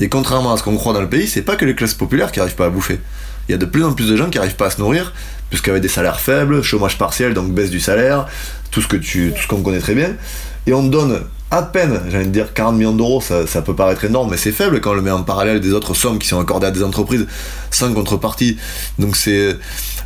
Et 0.00 0.08
contrairement 0.08 0.52
à 0.52 0.56
ce 0.56 0.62
qu'on 0.62 0.76
croit 0.76 0.92
dans 0.92 1.00
le 1.00 1.08
pays, 1.08 1.28
c'est 1.28 1.42
pas 1.42 1.56
que 1.56 1.64
les 1.64 1.74
classes 1.74 1.94
populaires 1.94 2.32
qui 2.32 2.40
n'arrivent 2.40 2.56
pas 2.56 2.66
à 2.66 2.70
bouffer. 2.70 3.00
Il 3.48 3.52
y 3.52 3.54
a 3.54 3.58
de 3.58 3.66
plus 3.66 3.84
en 3.84 3.92
plus 3.92 4.08
de 4.08 4.16
gens 4.16 4.30
qui 4.30 4.38
n'arrivent 4.38 4.56
pas 4.56 4.66
à 4.66 4.70
se 4.70 4.80
nourrir, 4.80 5.12
puisqu'avec 5.50 5.82
des 5.82 5.88
salaires 5.88 6.20
faibles, 6.20 6.62
chômage 6.62 6.98
partiel, 6.98 7.34
donc 7.34 7.52
baisse 7.52 7.70
du 7.70 7.80
salaire, 7.80 8.26
tout 8.70 8.80
ce 8.80 8.88
que 8.88 8.96
tu, 8.96 9.32
tout 9.34 9.42
ce 9.42 9.48
qu'on 9.48 9.62
connaît 9.62 9.78
très 9.78 9.94
bien. 9.94 10.16
Et 10.66 10.72
on 10.72 10.82
donne 10.82 11.20
à 11.50 11.62
peine, 11.62 12.00
de 12.10 12.22
dire 12.24 12.52
40 12.52 12.76
millions 12.76 12.92
d'euros, 12.92 13.20
ça, 13.20 13.46
ça, 13.46 13.62
peut 13.62 13.76
paraître 13.76 14.04
énorme, 14.04 14.30
mais 14.30 14.36
c'est 14.36 14.52
faible 14.52 14.80
quand 14.80 14.90
on 14.90 14.94
le 14.94 15.02
met 15.02 15.10
en 15.10 15.22
parallèle 15.22 15.60
des 15.60 15.72
autres 15.72 15.94
sommes 15.94 16.18
qui 16.18 16.26
sont 16.26 16.40
accordées 16.40 16.66
à 16.66 16.70
des 16.70 16.82
entreprises 16.82 17.26
sans 17.70 17.92
contrepartie. 17.92 18.56
Donc 18.98 19.16
c'est, 19.16 19.56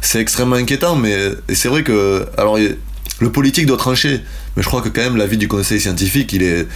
c'est 0.00 0.20
extrêmement 0.20 0.56
inquiétant, 0.56 0.96
mais 0.96 1.16
c'est 1.52 1.68
vrai 1.68 1.84
que, 1.84 2.26
alors 2.36 2.58
le 3.20 3.32
politique 3.32 3.66
doit 3.66 3.78
trancher, 3.78 4.20
mais 4.56 4.62
je 4.62 4.68
crois 4.68 4.82
que 4.82 4.88
quand 4.88 5.00
même 5.00 5.16
l'avis 5.16 5.38
du 5.38 5.48
conseil 5.48 5.80
scientifique, 5.80 6.32
il 6.32 6.42
est, 6.42 6.66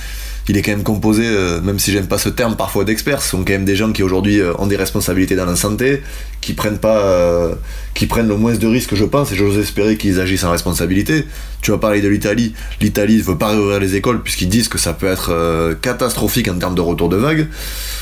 il 0.49 0.57
est 0.57 0.63
quand 0.63 0.73
même 0.73 0.83
composé, 0.83 1.23
euh, 1.25 1.61
même 1.61 1.79
si 1.79 1.93
j'aime 1.93 2.09
pas 2.09 2.19
ce 2.19 2.29
terme 2.29 2.57
parfois 2.57 2.85
d'experts, 2.85 3.23
ce 3.23 3.31
sont 3.31 3.45
quand 3.45 3.53
même 3.53 3.65
des 3.65 3.77
gens 3.77 3.93
qui 3.93 4.03
aujourd'hui 4.03 4.41
euh, 4.41 4.53
ont 4.59 4.67
des 4.67 4.77
responsabilités 4.77 5.37
dans 5.37 5.45
la 5.45 5.55
santé, 5.55 6.03
qui 6.41 6.55
prennent 6.55 6.79
pas, 6.79 6.99
euh, 6.99 7.55
qui 7.95 8.07
prennent 8.07 8.27
le 8.27 8.37
moins 8.37 8.55
de 8.55 8.67
risques, 8.67 8.97
je 8.97 9.05
pense, 9.05 9.31
et 9.31 9.37
j'ose 9.37 9.57
espérer 9.59 9.97
qu'ils 9.97 10.19
agissent 10.19 10.43
en 10.43 10.51
responsabilité. 10.51 11.27
Tu 11.61 11.71
vas 11.71 11.79
parler 11.79 12.01
de 12.01 12.09
l'Italie. 12.09 12.55
L'Italie 12.81 13.19
ne 13.19 13.23
veut 13.23 13.39
pas 13.39 13.51
réouvrir 13.51 13.79
les 13.79 13.95
écoles 13.95 14.21
puisqu'ils 14.21 14.49
disent 14.49 14.69
que 14.69 14.79
ça 14.79 14.95
peut 14.95 15.07
être 15.07 15.77
catastrophique 15.81 16.49
en 16.49 16.59
termes 16.59 16.75
de 16.75 16.81
retour 16.81 17.09
de 17.09 17.17
vague. 17.17 17.47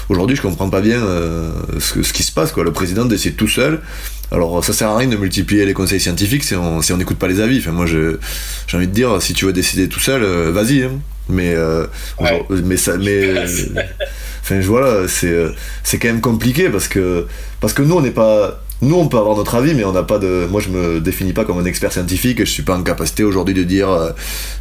Aujourd'hui, 0.09 0.35
je 0.35 0.41
comprends 0.41 0.71
pas 0.71 0.81
bien 0.81 1.03
ce, 1.79 2.13
qui 2.15 2.23
se 2.23 2.33
passe. 2.33 2.53
Quoi. 2.53 2.65
Le 2.65 2.73
président 2.73 3.05
décide 3.05 3.37
tout 3.37 3.49
seul. 3.49 3.83
Alors, 4.33 4.65
ça 4.65 4.73
sert 4.73 4.89
à 4.89 4.97
rien 4.97 5.09
de 5.09 5.17
multiplier 5.17 5.67
les 5.67 5.75
conseils 5.75 6.01
scientifiques 6.01 6.45
si 6.45 6.55
on 6.55 6.97
n'écoute 6.97 7.19
pas 7.19 7.29
les 7.29 7.41
avis. 7.41 7.59
Enfin, 7.59 7.73
moi, 7.73 7.85
j'ai 7.85 8.17
envie 8.73 8.89
de 8.89 8.95
dire, 8.95 9.21
si 9.21 9.35
tu 9.35 9.45
veux 9.45 9.53
décider 9.53 9.91
tout 9.91 10.01
seul, 10.01 10.23
vas-y. 10.23 10.85
Hein 10.85 10.93
mais 11.31 11.55
euh, 11.55 11.87
mais 12.65 12.77
ça 12.77 12.97
mais 12.97 13.35
enfin 14.43 14.61
voilà 14.61 15.09
c'est 15.09 15.31
euh, 15.31 15.51
c'est 15.83 15.99
quand 15.99 16.09
même 16.09 16.21
compliqué 16.21 16.69
parce 16.69 16.89
que 16.89 17.27
parce 17.61 17.73
que 17.73 17.83
nous 17.83 17.97
on 17.97 18.01
n'est 18.01 18.11
pas 18.11 18.63
nous 18.83 18.97
on 18.97 19.09
peut 19.09 19.19
avoir 19.19 19.37
notre 19.37 19.55
avis 19.55 19.75
mais 19.75 19.85
on 19.85 19.93
n'a 19.93 20.03
pas 20.03 20.19
de 20.19 20.47
moi 20.51 20.61
je 20.61 20.69
me 20.71 21.01
définis 21.01 21.33
pas 21.33 21.45
comme 21.45 21.59
un 21.59 21.65
expert 21.65 21.93
scientifique 21.93 22.39
je 22.41 22.51
suis 22.51 22.63
pas 22.63 22.77
en 22.77 22.83
capacité 22.83 23.25
aujourd'hui 23.25 23.55
de 23.55 23.63
dire 23.63 24.13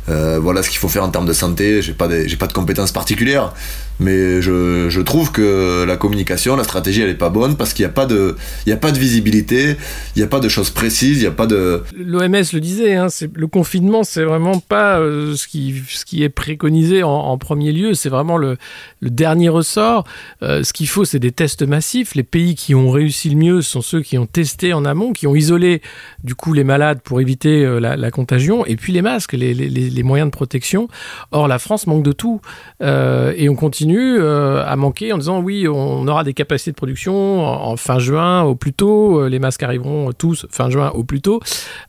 euh, 0.09 0.39
voilà 0.39 0.63
ce 0.63 0.69
qu'il 0.69 0.79
faut 0.79 0.89
faire 0.89 1.03
en 1.03 1.09
termes 1.09 1.25
de 1.25 1.33
santé. 1.33 1.81
J'ai 1.81 1.93
pas 1.93 2.07
j'ai 2.25 2.37
pas 2.37 2.47
de 2.47 2.53
compétences 2.53 2.91
particulières 2.91 3.53
mais 3.99 4.41
je, 4.41 4.87
je, 4.89 5.01
trouve 5.01 5.31
que 5.31 5.83
la 5.83 5.97
communication, 5.97 6.55
la 6.55 6.63
stratégie, 6.63 7.01
elle 7.01 7.09
est 7.09 7.15
pas 7.15 7.29
bonne 7.29 7.57
parce 7.57 7.73
qu'il 7.73 7.83
n'y 7.83 7.89
a 7.89 7.93
pas 7.93 8.05
de, 8.05 8.35
a 8.69 8.77
pas 8.77 8.91
de 8.91 8.97
visibilité, 8.97 9.75
il 10.15 10.19
n'y 10.19 10.23
a 10.23 10.27
pas 10.27 10.39
de 10.39 10.47
choses 10.47 10.69
précises, 10.69 11.17
il 11.17 11.21
n'y 11.21 11.27
a 11.27 11.31
pas 11.31 11.47
de. 11.47 11.83
L'OMS 11.97 12.43
le 12.53 12.59
disait, 12.59 12.95
hein, 12.95 13.07
le 13.33 13.47
confinement, 13.47 14.03
c'est 14.03 14.23
vraiment 14.23 14.59
pas 14.59 14.99
euh, 14.99 15.35
ce 15.35 15.47
qui, 15.47 15.81
ce 15.89 16.05
qui 16.05 16.23
est 16.23 16.29
préconisé 16.29 17.03
en, 17.03 17.37
premier 17.37 17.71
lieu, 17.71 17.93
c'est 17.93 18.09
vraiment 18.09 18.37
le, 18.37 18.57
le, 19.01 19.09
dernier 19.09 19.49
ressort. 19.49 20.05
Euh, 20.43 20.63
ce 20.63 20.73
qu'il 20.73 20.87
faut, 20.87 21.05
c'est 21.05 21.19
des 21.19 21.31
tests 21.31 21.63
massifs. 21.63 22.15
Les 22.15 22.23
pays 22.23 22.55
qui 22.55 22.75
ont 22.75 22.91
réussi 22.91 23.29
le 23.29 23.35
mieux 23.35 23.61
sont 23.61 23.81
ceux 23.81 24.01
qui 24.01 24.17
ont 24.17 24.25
testé 24.25 24.73
en 24.73 24.85
amont, 24.85 25.13
qui 25.13 25.27
ont 25.27 25.35
isolé 25.35 25.81
du 26.23 26.35
coup 26.35 26.53
les 26.53 26.63
malades 26.63 27.01
pour 27.01 27.21
éviter 27.21 27.65
euh, 27.65 27.79
la, 27.79 27.95
la, 27.95 28.11
contagion, 28.11 28.65
et 28.65 28.75
puis 28.75 28.93
les 28.93 29.01
masques, 29.01 29.33
les, 29.33 29.53
les, 29.53 29.69
les, 29.69 30.03
moyens 30.03 30.29
de 30.29 30.35
protection. 30.35 30.87
Or, 31.31 31.47
la 31.47 31.59
France 31.59 31.87
manque 31.87 32.03
de 32.03 32.11
tout, 32.11 32.41
et 32.81 33.49
on 33.49 33.55
continue 33.55 33.88
euh, 33.97 34.63
à 34.65 34.75
manquer 34.75 35.13
en 35.13 35.17
disant 35.17 35.39
oui, 35.39 35.67
on 35.67 36.07
aura 36.07 36.23
des 36.23 36.33
capacités 36.33 36.71
de 36.71 36.75
production 36.75 37.41
en, 37.45 37.75
fin 37.77 37.99
juin 37.99 38.43
au 38.43 38.55
plus 38.55 38.73
tôt, 38.73 39.21
euh, 39.21 39.29
les 39.29 39.39
masques 39.39 39.63
arriveront 39.63 40.11
tous 40.11 40.45
fin 40.49 40.69
juin 40.69 40.91
au 40.93 41.03
plus 41.03 41.21
tôt. 41.21 41.39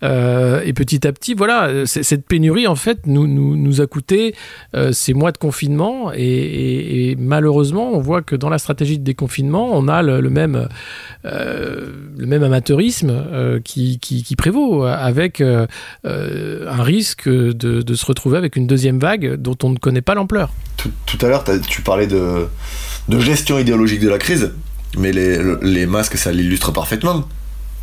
Euh, 0.03 0.63
et 0.65 0.73
petit 0.73 1.07
à 1.07 1.13
petit, 1.13 1.35
voilà, 1.35 1.87
cette 1.87 2.27
pénurie 2.27 2.67
en 2.67 2.77
fait 2.77 3.07
nous, 3.07 3.27
nous, 3.27 3.81
a 3.81 3.87
coûté 3.87 4.35
ces 4.93 5.15
mois 5.15 5.33
de 5.33 5.39
confinement 5.39 6.13
et, 6.15 7.17
malheureusement, 7.19 7.93
on 7.93 8.01
voit 8.01 8.23
que 8.23 8.37
dans 8.37 8.49
la 8.49 8.59
stratégie 8.59 8.99
de 8.99 9.05
déconfinement, 9.05 9.71
on 9.73 9.89
a 9.89 10.03
le, 10.03 10.29
même, 10.29 10.69
le 11.25 12.27
même 12.27 12.43
amateurisme 12.43 13.61
qui, 13.65 14.35
prévaut 14.37 14.85
avec 14.85 15.41
un 15.41 16.83
risque 16.83 17.29
de 17.29 17.95
se 17.95 18.07
retrouver 18.07 18.39
avec 18.39 18.57
une 18.57 18.67
deuxième 18.67 18.99
vague 18.99 19.37
dont 19.37 19.57
on 19.63 19.71
ne 19.71 19.79
connaît 19.79 20.03
pas 20.03 20.15
l'ampleur. 20.15 20.51
Tout, 21.07 21.19
à 21.23 21.29
l'heure, 21.29 21.45
tu 21.69 21.83
parlais 21.83 22.07
de, 22.07 22.49
de, 23.09 23.19
gestion 23.19 23.59
idéologique 23.59 24.01
de 24.01 24.09
la 24.09 24.19
crise, 24.19 24.53
mais 24.97 25.13
les, 25.13 25.87
masques, 25.87 26.17
ça 26.17 26.33
l'illustre 26.33 26.73
parfaitement. 26.73 27.25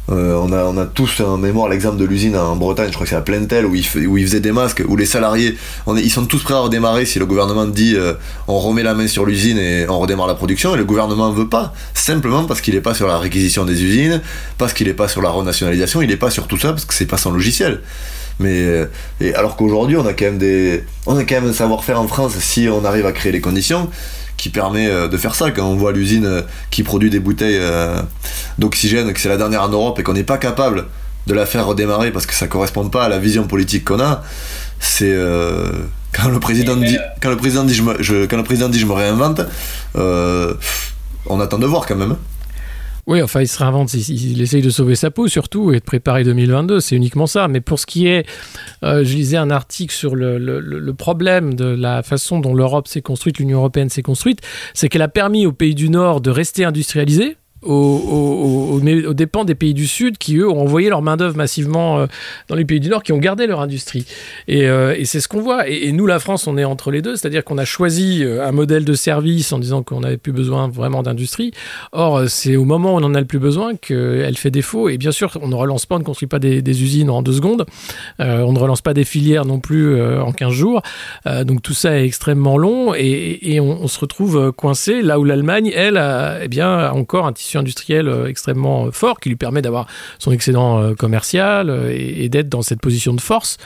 Euh, 0.10 0.36
on, 0.36 0.77
a, 0.77 0.86
tous 0.86 1.20
en 1.20 1.38
mémoire 1.38 1.68
l'exemple 1.68 1.98
de 1.98 2.06
l'usine 2.06 2.38
en 2.38 2.56
Bretagne, 2.56 2.88
je 2.88 2.94
crois 2.94 3.04
que 3.04 3.10
c'est 3.10 3.18
à 3.18 3.22
Plaintel, 3.22 3.66
où 3.66 3.75
ils, 3.75 3.84
faisaient 3.84 4.39
des 4.39 4.54
masques, 4.54 4.82
où 4.88 4.96
les 4.96 5.06
salariés, 5.06 5.58
ils 5.98 6.10
sont 6.10 6.25
tous 6.25 6.42
prêts 6.44 6.54
à 6.54 6.60
redémarrer 6.60 7.06
si 7.06 7.20
le 7.20 7.25
gouvernement 7.25 7.66
dit 7.66 7.94
euh, 7.98 8.13
on 8.48 8.58
remet 8.58 8.84
la 8.84 8.94
main 8.94 9.08
sur 9.08 9.25
l'usine 9.25 9.58
et 9.58 9.86
on 9.89 10.00
redémarre 10.00 10.27
la 10.27 10.36
production, 10.36 10.74
et 10.75 10.77
le 10.77 10.86
gouvernement 10.86 11.30
ne 11.30 11.36
veut 11.36 11.50
pas, 11.50 11.74
simplement 11.94 12.46
parce 12.46 12.62
qu'il 12.62 12.74
n'est 12.75 12.82
pas 12.82 12.94
sur 12.94 13.08
la 13.08 13.18
réquisition 13.18 13.66
des 13.66 13.84
usines, 13.84 14.22
parce 14.58 14.72
qu'il 14.72 14.88
n'est 14.88 14.94
pas 14.94 15.10
sur 15.10 15.22
la 15.22 15.30
renationalisation, 15.30 16.01
il 16.01 16.08
n'est 16.08 16.16
pas 16.16 16.30
sur 16.30 16.48
tout 16.48 16.58
ça, 16.58 16.70
parce 16.70 16.86
que 16.86 16.94
c'est 16.94 17.06
pas 17.06 17.18
son 17.18 17.32
logiciel. 17.32 17.82
Mais 18.39 18.65
euh, 18.65 18.86
et 19.20 19.34
alors 19.34 19.56
qu'aujourd'hui, 19.56 19.98
on 19.98 20.06
a 20.06 20.13
quand 20.13 20.25
même 20.25 20.38
des, 20.38 20.84
on 21.06 21.17
a 21.17 21.24
quand 21.24 21.36
même 21.36 21.50
un 21.50 21.53
savoir-faire 21.53 22.00
en 22.00 22.08
France 22.08 22.34
si 22.39 22.67
on 22.70 22.86
arrive 22.86 23.06
à 23.06 23.12
créer 23.12 23.32
les 23.32 23.41
conditions 23.41 23.89
qui 24.38 24.50
permet 24.50 24.88
euh, 24.88 25.08
de 25.08 25.17
faire 25.17 25.36
ça. 25.36 25.51
Quand 25.51 25.65
on 25.65 25.75
voit 25.75 25.91
l'usine 25.91 26.25
euh, 26.25 26.41
qui 26.70 26.84
produit 26.84 27.10
des 27.10 27.20
bouteilles 27.20 27.60
d'oxygène, 28.60 29.12
que 29.12 29.20
c'est 29.20 29.29
la 29.29 29.38
dernière 29.38 29.63
en 29.63 29.70
Europe 29.70 30.00
et 30.00 30.03
qu'on 30.03 30.13
n'est 30.13 30.24
pas 30.24 30.38
capable 30.38 30.86
de 31.25 31.34
la 31.34 31.46
faire 31.46 31.65
redémarrer 31.65 32.12
parce 32.12 32.25
que 32.25 32.34
ça 32.34 32.48
correspond 32.48 32.88
pas 32.89 33.06
à 33.06 33.10
la 33.10 33.20
vision 33.20 33.46
politique 33.48 33.84
qu'on 33.86 34.00
a, 34.00 34.24
c'est 34.79 35.13
quand 36.13 36.29
le 36.29 36.39
président 36.39 36.77
dit, 36.77 36.98
quand 37.22 37.29
le 37.29 37.36
président 37.36 37.65
dit 37.65 37.74
je 37.74 37.84
me, 37.84 38.27
quand 38.27 38.38
le 38.38 38.44
président 38.44 38.70
dit 38.70 38.79
je 38.79 38.86
me 38.86 38.94
réinvente, 38.94 39.41
on 39.96 41.39
attend 41.41 41.58
de 41.58 41.65
voir 41.65 41.86
quand 41.86 41.98
même. 41.98 42.15
Oui, 43.08 43.22
enfin, 43.22 43.40
il 43.40 43.48
se 43.48 43.58
réinvente, 43.58 43.94
il, 43.94 44.42
essaye 44.42 44.62
de 44.62 44.70
sauver 44.70 44.96
sa 44.96 45.12
peau 45.12 45.30
surtout 45.30 45.72
et 45.72 45.80
de 45.80 45.84
préparer 45.84 46.26
2022, 46.26 46.82
c'est 46.82 46.98
uniquement 46.98 47.26
ça. 47.26 47.48
Mais 47.48 47.62
pour 47.62 47.80
ce 47.80 47.86
qui 47.86 48.06
est, 48.06 48.28
euh, 48.84 49.06
je 49.06 49.16
lisais 49.16 49.38
un 49.38 49.50
article 49.50 49.96
sur 49.96 50.14
le 50.14 50.92
problème 50.92 51.54
de 51.54 51.66
la 51.66 52.04
façon 52.04 52.42
dont 52.42 52.54
l'Europe 52.54 52.90
s'est 52.90 53.02
construite, 53.02 53.40
l'Union 53.40 53.60
européenne 53.60 53.90
s'est 53.90 54.02
construite, 54.02 54.42
c'est 54.74 54.90
qu'elle 54.90 55.02
a 55.02 55.08
permis 55.08 55.46
aux 55.46 55.54
pays 55.54 55.74
du 55.74 55.90
Nord 55.90 56.20
de 56.20 56.30
rester 56.32 56.66
industrialisés, 56.66 57.38
aux, 57.64 58.80
aux, 58.80 59.14
dépens 59.14 59.46
des 59.46 59.56
pays 59.56 59.74
du 59.74 59.88
Sud 59.88 60.18
qui, 60.18 60.38
eux, 60.38 60.50
ont 60.50 60.62
envoyé 60.62 60.90
leur 60.90 61.02
main-d'œuvre 61.02 61.36
massivement 61.36 62.00
euh, 62.00 62.08
dans 62.48 62.56
les 62.56 62.66
pays 62.66 62.80
du 62.80 62.90
Nord, 62.90 63.04
qui 63.04 63.12
ont 63.14 63.18
gardé 63.18 63.48
leur 63.48 63.62
industrie. 63.62 64.06
Et, 64.48 64.68
euh, 64.68 64.96
et 64.98 65.06
c'est 65.06 65.20
ce 65.20 65.28
qu'on 65.28 65.42
voit. 65.42 65.68
Et, 65.68 65.92
nous, 65.92 66.06
la 66.06 66.20
France, 66.20 66.48
on 66.48 66.58
est 66.58 66.64
entre 66.64 66.92
les 66.92 67.02
deux, 67.02 67.16
c'est-à-dire 67.16 67.44
qu'on 67.44 67.58
a 67.58 67.66
choisi 67.66 68.24
euh, 68.24 68.46
un 68.46 68.52
modèle 68.52 68.86
de 68.86 68.94
service 68.94 69.52
en 69.52 69.60
disant 69.60 69.84
qu'on 69.84 70.02
n'avait 70.02 70.18
plus 70.18 70.32
besoin 70.32 70.68
vraiment 70.68 71.04
d'industrie. 71.04 71.52
Or, 71.92 72.30
c'est 72.30 72.56
au 72.56 72.66
moment 72.66 72.96
où 72.96 72.98
on 72.98 73.04
en 73.04 73.16
a 73.16 73.20
le 73.20 73.26
plus 73.26 73.40
besoin 73.40 73.76
qu'elle 73.76 74.38
fait 74.38 74.52
défaut. 74.52 74.90
Et 74.90 74.98
bien 74.98 75.12
sûr, 75.12 75.38
on 75.42 75.48
ne 75.48 75.56
relance 75.56 75.86
pas, 75.86 75.96
on 75.96 76.00
ne 76.00 76.04
construit 76.04 76.28
pas 76.28 76.40
des, 76.40 76.62
usines 76.78 77.10
en 77.10 77.22
deux 77.22 77.34
secondes. 77.34 77.66
on 78.20 78.54
ne 78.54 78.60
relance 78.60 78.82
pas 78.82 78.94
des 78.94 79.04
filières 79.04 79.46
non 79.46 79.60
plus 79.60 80.00
en 80.02 80.32
15 80.32 80.52
jours. 80.52 80.82
donc 81.26 81.62
tout 81.62 81.74
ça 81.74 81.98
est 81.98 82.06
extrêmement 82.06 82.58
long 82.58 82.94
et, 82.94 83.40
et 83.42 83.60
on, 83.60 83.88
se 83.88 84.00
retrouve 84.00 84.52
coincé 84.52 85.02
là 85.02 85.20
où 85.20 85.24
l'Allemagne, 85.24 85.72
elle, 85.74 85.98
a, 85.98 86.44
eh 86.44 86.48
bien, 86.48 86.92
encore 86.92 87.26
un 87.26 87.34
tissu 87.34 87.47
industriel 87.56 88.08
euh, 88.08 88.27
extrêmement 88.27 88.88
euh, 88.88 88.92
fort 88.92 89.20
qui 89.20 89.30
lui 89.30 89.36
permet 89.36 89.62
d'avoir 89.62 89.88
son 90.20 90.32
excédent 90.32 90.80
euh, 90.80 90.94
commercial 90.94 91.70
et, 91.92 92.30
d'être 92.30 92.50
dans 92.50 92.62
cette 92.62 92.82
position 92.82 93.13
de 93.13 93.22
force 93.22 93.58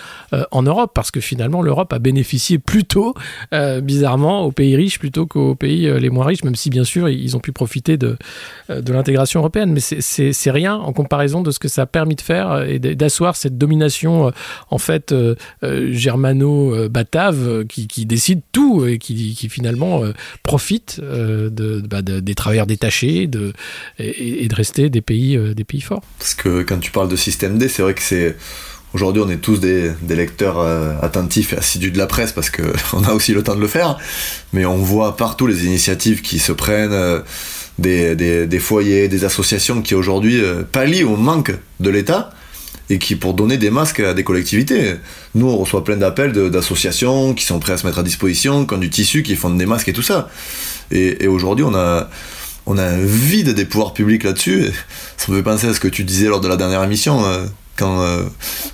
en 0.51 0.61
Europe 0.61 0.91
parce 0.93 1.09
que 1.09 1.19
finalement 1.19 1.63
l'Europe 1.63 1.91
a 1.93 2.00
bénéficié 2.00 2.59
plutôt 2.59 3.15
bizarrement 3.81 4.43
aux 4.43 4.51
pays 4.51 4.75
riches 4.75 5.00
plutôt 5.00 5.25
qu'aux 5.25 5.55
pays 5.55 5.91
les 6.00 6.11
moins 6.11 6.27
riches 6.27 6.43
même 6.43 6.55
si 6.55 6.69
bien 6.69 6.83
sûr 6.83 7.09
ils 7.09 7.35
ont 7.35 7.39
pu 7.39 7.51
profiter 7.51 7.97
de, 7.97 8.17
de 8.69 8.93
l'intégration 8.93 9.39
européenne. 9.39 9.73
Mais 9.73 9.79
c'est 9.79 10.51
rien 10.51 10.75
en 10.75 10.93
comparaison 10.93 11.41
de 11.41 11.50
ce 11.50 11.57
que 11.57 11.67
ça 11.67 11.83
a 11.83 11.85
permis 11.88 12.15
de 12.15 12.21
faire 12.21 12.61
et 12.61 12.77
d'asseoir 12.77 13.35
cette 13.35 13.57
domination 13.57 14.31
en 14.69 14.77
fait 14.77 15.15
germano-batave 15.63 17.65
qui, 17.65 17.88
qui, 17.88 18.05
décide 18.05 18.41
tout 18.51 18.85
et 18.85 19.00
qui, 19.00 19.33
qui 19.33 19.50
finalement 19.50 20.03
profite 20.43 21.01
bah, 21.01 22.01
des 22.01 22.35
travailleurs 22.35 22.67
détachés 22.67 23.27
de, 23.27 23.53
et, 23.99 24.47
de 24.47 24.55
rester 24.55 24.89
des 24.89 25.01
pays, 25.01 25.37
euh, 25.37 25.53
des 25.53 25.63
pays 25.63 25.81
forts. 25.81 26.01
Parce 26.19 26.33
que 26.33 26.63
quand 26.63 26.79
tu 26.79 26.91
parles 26.91 27.09
de 27.09 27.15
système 27.15 27.57
D, 27.57 27.67
c'est 27.67 27.81
vrai 27.81 27.93
que 27.93 28.01
c'est. 28.01 28.35
Aujourd'hui, 28.93 29.23
on 29.25 29.29
est 29.29 29.37
tous 29.37 29.61
des, 29.61 29.93
lecteurs 30.09 30.59
euh, 30.59 30.93
attentifs 31.01 31.53
et 31.53 31.57
assidus 31.57 31.91
de 31.91 31.97
la 31.97 32.07
presse 32.07 32.33
parce 32.33 32.49
qu'on 32.49 33.03
a 33.05 33.13
aussi 33.13 33.33
le 33.33 33.41
temps 33.41 33.55
de 33.55 33.61
le 33.61 33.67
faire. 33.67 33.97
Mais 34.51 34.65
on 34.65 34.77
voit 34.77 35.15
partout 35.15 35.47
les 35.47 35.65
initiatives 35.65 36.21
qui 36.21 36.39
se 36.39 36.51
prennent, 36.51 36.91
euh, 36.91 37.21
des, 37.79 38.15
des, 38.15 38.59
foyers, 38.59 39.07
des 39.07 39.23
associations 39.23 39.81
qui 39.81 39.95
aujourd'hui 39.95 40.41
pallient 40.71 41.05
au 41.05 41.15
manque 41.15 41.51
de 41.79 41.89
l'État 41.89 42.31
et 42.91 42.99
qui 42.99 43.15
pour 43.15 43.33
donner 43.33 43.57
des 43.57 43.71
masques 43.71 44.01
à 44.01 44.13
des 44.13 44.23
collectivités. 44.23 44.95
Nous, 45.33 45.47
on 45.47 45.57
reçoit 45.57 45.83
plein 45.83 45.95
d'appels 45.95 46.33
d'associations 46.51 47.33
qui 47.33 47.45
sont 47.45 47.59
prêts 47.59 47.73
à 47.73 47.77
se 47.77 47.87
mettre 47.87 47.99
à 47.99 48.03
disposition, 48.03 48.65
qui 48.65 48.73
ont 48.73 48.77
du 48.77 48.89
tissu, 48.89 49.23
qui 49.23 49.35
font 49.35 49.49
des 49.49 49.65
masques 49.65 49.87
et 49.87 49.93
tout 49.93 50.01
ça. 50.01 50.29
Et 50.91 51.27
aujourd'hui, 51.27 51.63
on 51.63 51.73
a, 51.73 52.09
on 52.65 52.77
a 52.77 52.83
un 52.83 53.03
vide 53.03 53.49
des 53.53 53.65
pouvoirs 53.65 53.93
publics 53.93 54.23
là-dessus. 54.23 54.65
Ça 55.17 55.31
me 55.31 55.37
fait 55.37 55.43
penser 55.43 55.67
à 55.67 55.73
ce 55.73 55.79
que 55.79 55.87
tu 55.87 56.03
disais 56.03 56.27
lors 56.27 56.41
de 56.41 56.47
la 56.47 56.57
dernière 56.57 56.83
émission, 56.83 57.25
euh, 57.25 57.45
quand 57.75 58.01
euh, 58.01 58.23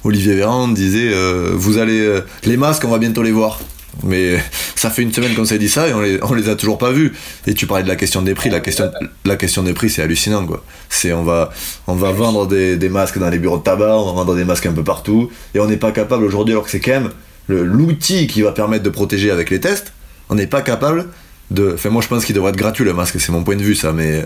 Olivier 0.04 0.36
Véran 0.36 0.68
disait 0.68 1.12
euh, 1.14 1.52
Vous 1.54 1.78
allez. 1.78 2.22
les 2.44 2.58
masques, 2.58 2.84
on 2.86 2.90
va 2.90 2.98
bientôt 2.98 3.24
les 3.24 3.32
voir. 3.32 3.60
Mais 4.04 4.38
ça 4.76 4.92
fait 4.92 5.02
une 5.02 5.12
semaine 5.12 5.34
qu'on 5.34 5.46
s'est 5.46 5.58
dit 5.58 5.70
ça 5.70 5.88
et 5.88 5.94
on 5.94 6.02
les, 6.34 6.42
les 6.42 6.50
a 6.50 6.56
toujours 6.56 6.78
pas 6.78 6.92
vus. 6.92 7.14
Et 7.48 7.56
tu 7.56 7.66
parlais 7.66 7.84
de 7.84 7.88
la 7.88 7.96
question 7.96 8.22
des 8.22 8.36
prix. 8.36 8.52
La 8.52 8.60
question, 8.60 8.92
la 9.26 9.36
question 9.38 9.64
des 9.64 9.74
prix, 9.74 9.90
c'est 9.90 10.04
hallucinant, 10.04 10.46
quoi. 10.46 10.64
On 11.06 11.24
va, 11.24 11.50
on 11.88 11.96
va 11.96 12.12
vendre 12.12 12.46
des, 12.46 12.78
des, 12.78 12.90
masques 12.90 13.18
dans 13.18 13.30
les 13.30 13.40
bureaux 13.40 13.58
de 13.58 13.64
tabac, 13.64 13.98
on 13.98 14.06
va 14.06 14.12
vendre 14.12 14.36
des 14.36 14.46
masques 14.46 14.68
un 14.68 14.74
peu 14.74 14.84
partout. 14.84 15.32
Et 15.56 15.60
on 15.60 15.66
n'est 15.66 15.78
pas 15.78 15.92
capable 15.92 16.26
aujourd'hui, 16.26 16.54
alors 16.54 16.66
que 16.66 16.70
c'est 16.70 16.80
quand 16.80 16.92
même 16.92 17.10
l'outil 17.48 18.28
qui 18.28 18.42
va 18.42 18.52
permettre 18.52 18.84
de 18.84 18.90
protéger 18.90 19.32
avec 19.32 19.50
les 19.50 19.60
tests, 19.60 19.94
on 20.30 20.36
n'est 20.36 20.48
pas 20.48 20.62
capable 20.62 21.08
de. 21.52 21.74
Enfin, 21.74 21.90
moi, 21.90 22.02
je 22.02 22.08
pense 22.08 22.26
qu'il 22.26 22.36
devrait 22.36 22.50
être 22.50 22.58
gratuit 22.58 22.84
le 22.84 22.94
masque, 22.94 23.20
c'est 23.20 23.32
mon 23.32 23.44
point 23.44 23.56
de 23.56 23.64
vue, 23.64 23.76
ça, 23.76 23.94
mais. 23.94 24.26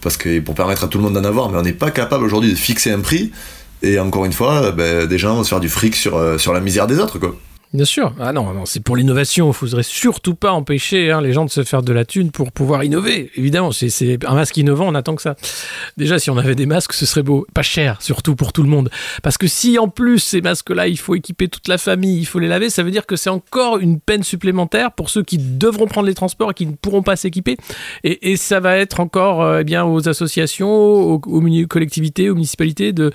Parce 0.00 0.16
que 0.16 0.40
pour 0.40 0.54
permettre 0.54 0.84
à 0.84 0.88
tout 0.88 0.98
le 0.98 1.04
monde 1.04 1.14
d'en 1.14 1.24
avoir, 1.24 1.50
mais 1.50 1.58
on 1.58 1.62
n'est 1.62 1.72
pas 1.72 1.90
capable 1.90 2.24
aujourd'hui 2.24 2.50
de 2.50 2.58
fixer 2.58 2.90
un 2.92 3.00
prix. 3.00 3.32
Et 3.82 3.98
encore 3.98 4.24
une 4.24 4.32
fois, 4.32 4.72
ben, 4.72 5.06
des 5.06 5.18
gens 5.18 5.36
vont 5.36 5.44
se 5.44 5.50
faire 5.50 5.60
du 5.60 5.68
fric 5.68 5.96
sur, 5.96 6.16
euh, 6.16 6.38
sur 6.38 6.52
la 6.52 6.60
misère 6.60 6.86
des 6.86 6.98
autres, 6.98 7.18
quoi. 7.18 7.36
Bien 7.74 7.84
sûr. 7.84 8.14
Ah 8.20 8.32
non, 8.32 8.64
c'est 8.64 8.80
pour 8.80 8.96
l'innovation. 8.96 9.46
Il 9.46 9.48
ne 9.48 9.52
faudrait 9.52 9.82
surtout 9.82 10.34
pas 10.34 10.52
empêcher 10.52 11.10
hein, 11.10 11.20
les 11.20 11.32
gens 11.32 11.44
de 11.44 11.50
se 11.50 11.64
faire 11.64 11.82
de 11.82 11.92
la 11.92 12.04
thune 12.04 12.30
pour 12.30 12.52
pouvoir 12.52 12.84
innover. 12.84 13.30
Évidemment, 13.34 13.72
c'est 13.72 14.24
un 14.24 14.34
masque 14.34 14.56
innovant, 14.56 14.86
on 14.88 14.94
attend 14.94 15.16
que 15.16 15.22
ça. 15.22 15.36
Déjà, 15.96 16.18
si 16.18 16.30
on 16.30 16.38
avait 16.38 16.54
des 16.54 16.66
masques, 16.66 16.92
ce 16.92 17.04
serait 17.06 17.22
beau. 17.22 17.46
Pas 17.54 17.62
cher, 17.62 18.00
surtout 18.00 18.36
pour 18.36 18.52
tout 18.52 18.62
le 18.62 18.68
monde. 18.68 18.88
Parce 19.22 19.36
que 19.36 19.46
si 19.46 19.78
en 19.78 19.88
plus 19.88 20.20
ces 20.20 20.40
masques-là, 20.40 20.88
il 20.88 20.98
faut 20.98 21.14
équiper 21.16 21.48
toute 21.48 21.68
la 21.68 21.76
famille, 21.76 22.18
il 22.18 22.24
faut 22.24 22.38
les 22.38 22.48
laver, 22.48 22.70
ça 22.70 22.82
veut 22.82 22.90
dire 22.90 23.04
que 23.04 23.16
c'est 23.16 23.30
encore 23.30 23.78
une 23.78 24.00
peine 24.00 24.22
supplémentaire 24.22 24.92
pour 24.92 25.10
ceux 25.10 25.22
qui 25.22 25.38
devront 25.38 25.86
prendre 25.86 26.06
les 26.06 26.14
transports 26.14 26.52
et 26.52 26.54
qui 26.54 26.66
ne 26.66 26.72
pourront 26.72 27.02
pas 27.02 27.16
s'équiper. 27.16 27.56
Et, 28.04 28.36
ça 28.36 28.60
va 28.60 28.76
être 28.76 29.00
encore 29.00 29.42
euh, 29.42 29.62
eh 29.66 29.78
aux 29.78 30.08
associations, 30.08 30.70
aux, 30.70 31.18
collectivités, 31.68 32.30
aux 32.30 32.34
municipalités 32.34 32.92
de, 32.92 33.12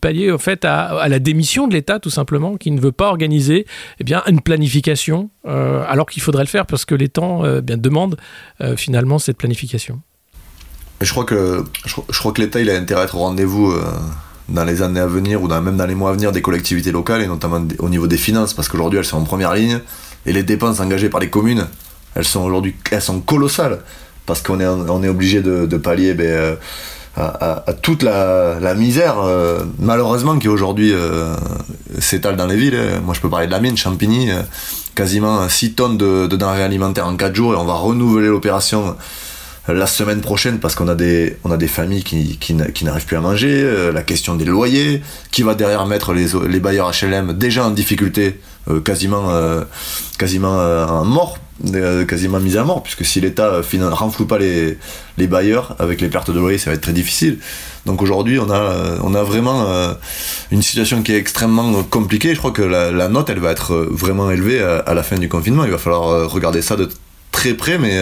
pallier 0.00 0.32
en 0.32 0.38
fait 0.38 0.64
à 0.64 1.06
la 1.08 1.18
démission 1.18 1.68
de 1.68 1.74
l'État 1.74 1.98
tout 1.98 2.10
simplement, 2.10 2.56
qui 2.56 2.70
ne 2.70 2.80
veut 2.80 2.92
pas 2.92 3.08
organiser 3.08 3.66
eh 4.00 4.04
bien, 4.04 4.22
une 4.26 4.40
planification, 4.40 5.30
euh, 5.46 5.84
alors 5.88 6.06
qu'il 6.06 6.22
faudrait 6.22 6.42
le 6.42 6.48
faire 6.48 6.66
parce 6.66 6.84
que 6.84 6.94
les 6.94 7.08
temps 7.08 7.44
euh, 7.44 7.60
bien, 7.60 7.76
demandent 7.76 8.16
euh, 8.60 8.76
finalement 8.76 9.18
cette 9.18 9.36
planification. 9.36 10.00
Je 11.00 11.10
crois 11.10 11.24
que, 11.24 11.64
je, 11.84 12.18
crois 12.18 12.32
que 12.32 12.40
l'État 12.40 12.60
il 12.60 12.70
a 12.70 12.76
intérêt 12.76 13.02
à 13.02 13.04
être 13.04 13.16
au 13.16 13.18
rendez-vous 13.18 13.74
dans 14.48 14.64
les 14.64 14.80
années 14.80 15.00
à 15.00 15.06
venir 15.06 15.42
ou 15.42 15.48
dans, 15.48 15.60
même 15.60 15.76
dans 15.76 15.86
les 15.86 15.94
mois 15.94 16.10
à 16.10 16.12
venir 16.12 16.32
des 16.32 16.40
collectivités 16.40 16.92
locales 16.92 17.20
et 17.20 17.26
notamment 17.26 17.66
au 17.80 17.88
niveau 17.88 18.06
des 18.06 18.16
finances 18.16 18.54
parce 18.54 18.68
qu'aujourd'hui 18.68 19.00
elles 19.00 19.04
sont 19.04 19.18
en 19.18 19.24
première 19.24 19.52
ligne 19.54 19.80
et 20.24 20.32
les 20.32 20.44
dépenses 20.44 20.80
engagées 20.80 21.10
par 21.10 21.20
les 21.20 21.28
communes 21.28 21.66
elles 22.14 22.24
sont 22.24 22.42
aujourd'hui 22.42 22.76
elles 22.92 23.02
sont 23.02 23.20
colossales 23.20 23.80
parce 24.24 24.40
qu'on 24.40 24.60
est, 24.60 24.66
on 24.66 25.02
est 25.02 25.08
obligé 25.08 25.42
de, 25.42 25.76
pallier 25.76 26.14
ben, 26.14 26.56
à, 27.16 27.72
toute 27.80 28.02
la, 28.02 28.74
misère, 28.74 29.18
euh, 29.20 29.64
malheureusement, 29.78 30.38
qui 30.38 30.48
aujourd'hui 30.48 30.92
euh, 30.92 31.34
s'étale 31.98 32.36
dans 32.36 32.46
les 32.46 32.56
villes. 32.56 32.78
Moi, 33.04 33.14
je 33.14 33.20
peux 33.20 33.30
parler 33.30 33.46
de 33.46 33.52
la 33.52 33.60
mine, 33.60 33.76
Champigny, 33.76 34.30
euh, 34.30 34.42
quasiment 34.94 35.48
6 35.48 35.74
tonnes 35.74 35.96
de, 35.96 36.26
denrées 36.26 36.62
alimentaires 36.62 37.06
en 37.06 37.16
4 37.16 37.34
jours, 37.34 37.54
et 37.54 37.56
on 37.56 37.64
va 37.64 37.74
renouveler 37.74 38.28
l'opération 38.28 38.96
la 39.66 39.86
semaine 39.86 40.20
prochaine 40.20 40.58
parce 40.58 40.74
qu'on 40.74 40.88
a 40.88 40.94
des, 40.94 41.38
on 41.42 41.50
a 41.50 41.56
des 41.56 41.68
familles 41.68 42.04
qui, 42.04 42.36
qui, 42.36 42.84
n'arrivent 42.84 43.06
plus 43.06 43.16
à 43.16 43.22
manger, 43.22 43.90
la 43.94 44.02
question 44.02 44.34
des 44.34 44.44
loyers, 44.44 45.02
qui 45.30 45.42
va 45.42 45.54
derrière 45.54 45.86
mettre 45.86 46.12
les, 46.12 46.26
les 46.46 46.60
bailleurs 46.60 46.92
HLM 46.92 47.32
déjà 47.32 47.64
en 47.64 47.70
difficulté, 47.70 48.38
quasiment, 48.84 49.30
quasiment 50.18 50.58
en 50.58 51.06
mort 51.06 51.38
euh, 51.38 51.43
quasiment 52.08 52.40
mise 52.40 52.56
à 52.56 52.64
mort, 52.64 52.82
puisque 52.82 53.04
si 53.04 53.20
l'État 53.20 53.60
ne 53.72 53.84
renfloue 53.86 54.26
pas 54.26 54.38
les, 54.38 54.76
les, 55.18 55.26
bailleurs 55.26 55.76
avec 55.78 56.00
les 56.00 56.08
pertes 56.08 56.30
de 56.30 56.38
loyer, 56.38 56.58
ça 56.58 56.70
va 56.70 56.74
être 56.74 56.82
très 56.82 56.92
difficile. 56.92 57.38
Donc 57.86 58.02
aujourd'hui, 58.02 58.38
on 58.38 58.50
a, 58.50 58.58
euh, 58.58 58.98
on 59.02 59.14
a 59.14 59.22
vraiment 59.22 59.66
euh, 59.68 59.94
une 60.50 60.62
situation 60.62 61.02
qui 61.02 61.12
est 61.12 61.18
extrêmement 61.18 61.82
compliquée. 61.84 62.34
Je 62.34 62.38
crois 62.38 62.50
que 62.50 62.62
la, 62.62 63.08
note, 63.08 63.30
elle 63.30 63.38
va 63.38 63.52
être 63.52 63.74
vraiment 63.74 64.30
élevée 64.30 64.60
à, 64.60 64.94
la 64.94 65.02
fin 65.02 65.16
du 65.16 65.28
confinement. 65.28 65.64
Il 65.64 65.70
va 65.70 65.78
falloir 65.78 66.30
regarder 66.30 66.60
ça 66.60 66.76
de 66.76 66.88
très 67.30 67.54
près, 67.54 67.78
mais 67.78 67.98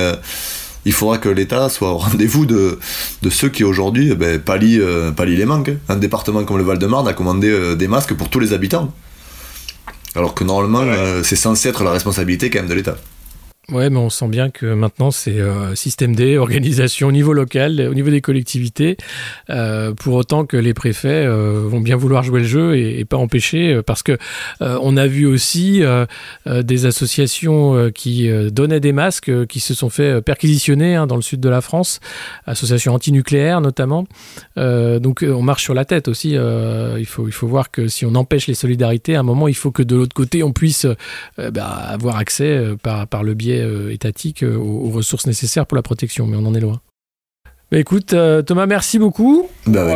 il 0.85 0.93
faudra 0.93 1.19
que 1.19 1.29
l'État 1.29 1.69
soit 1.69 1.91
au 1.91 1.99
rendez-vous 1.99 2.47
de, 2.47 2.79
de 3.23 3.31
ceux 3.31 3.49
qui 3.49 3.65
aujourd'hui 3.65 4.11
eh 4.13 4.15
ben, 4.15 4.41
pallient, 4.41 4.81
les 5.19 5.45
manques. 5.45 5.73
Un 5.89 5.97
département 5.97 6.45
comme 6.45 6.59
le 6.59 6.65
Val-de-Marne 6.65 7.07
a 7.07 7.13
commandé 7.13 7.77
des 7.77 7.89
masques 7.89 8.15
pour 8.15 8.31
tous 8.31 8.41
les 8.41 8.53
habitants. 8.53 8.93
Alors 10.15 10.35
que 10.35 10.45
normalement, 10.45 10.85
c'est 11.23 11.37
censé 11.37 11.69
être 11.69 11.85
la 11.85 11.91
responsabilité 11.91 12.51
quand 12.51 12.61
même 12.61 12.69
de 12.69 12.75
l'État. 12.75 12.97
Ouais, 13.69 13.91
mais 13.91 13.99
on 13.99 14.11
sent 14.11 14.27
bien 14.27 14.51
que 14.51 14.67
maintenant 14.67 15.13
c'est 15.13 15.39
euh, 15.39 15.77
système 15.77 16.17
D, 16.17 16.37
organisation 16.37 17.07
au 17.07 17.13
niveau 17.13 17.33
local, 17.33 17.87
au 17.89 17.95
niveau 17.95 18.11
des 18.11 18.21
collectivités, 18.21 18.97
euh, 19.51 19.95
pour 19.95 20.15
autant 20.15 20.45
que 20.45 20.57
les 20.57 20.75
préfets 20.75 21.25
euh, 21.25 21.63
vont 21.69 21.81
bien 21.81 21.95
vouloir 21.95 22.25
jouer 22.25 22.41
le 22.41 22.47
jeu 22.47 22.77
et, 22.77 23.05
pas 23.05 23.17
empêcher, 23.17 23.81
parce 23.87 24.03
que 24.03 24.19
on 24.61 24.97
a 24.97 25.07
vu 25.07 25.27
aussi 25.27 25.83
des 26.47 26.87
associations 26.87 27.91
qui 27.91 28.29
donnaient 28.51 28.81
des 28.81 28.93
masques, 28.93 29.47
qui 29.47 29.61
se 29.61 29.75
sont 29.75 29.91
fait 29.91 30.23
perquisitionner 30.23 30.95
hein, 30.95 31.07
dans 31.07 31.17
le 31.17 31.23
sud 31.23 31.41
de 31.41 31.49
la 31.49 31.61
France, 31.61 32.01
associations 32.47 32.95
antinucléaires 32.95 33.61
notamment. 33.61 34.07
donc 34.57 35.25
on 35.29 35.43
marche 35.43 35.65
sur 35.65 35.75
la 35.75 35.85
tête 35.85 36.09
aussi. 36.09 36.31
il 36.31 37.07
faut 37.07 37.47
voir 37.49 37.71
que 37.71 37.89
si 37.89 38.07
on 38.07 38.15
empêche 38.15 38.47
les 38.47 38.55
solidarités, 38.55 39.17
à 39.17 39.21
un 39.21 39.25
moment 39.25 39.49
il 39.49 39.57
faut 39.57 39.73
que 39.73 39.83
de 39.83 39.97
l'autre 39.97 40.15
côté 40.15 40.43
on 40.43 40.53
puisse 40.53 40.87
bah, 41.37 41.67
avoir 41.67 42.17
accès 42.17 42.77
par 42.83 43.23
le 43.23 43.35
biais 43.35 43.52
euh, 43.61 43.93
étatique 43.93 44.43
euh, 44.43 44.57
aux, 44.57 44.91
ressources 44.91 45.27
nécessaires 45.27 45.67
pour 45.67 45.77
la 45.77 45.83
protection, 45.83 46.27
mais 46.27 46.37
on 46.37 46.47
en 46.47 46.55
est 46.55 46.61
loin. 46.61 46.81
Bah, 47.71 47.79
écoute, 47.79 48.13
euh, 48.13 48.43
Thomas, 48.43 48.67
merci 48.67 48.99
beaucoup. 48.99 49.49
Bah, 49.67 49.87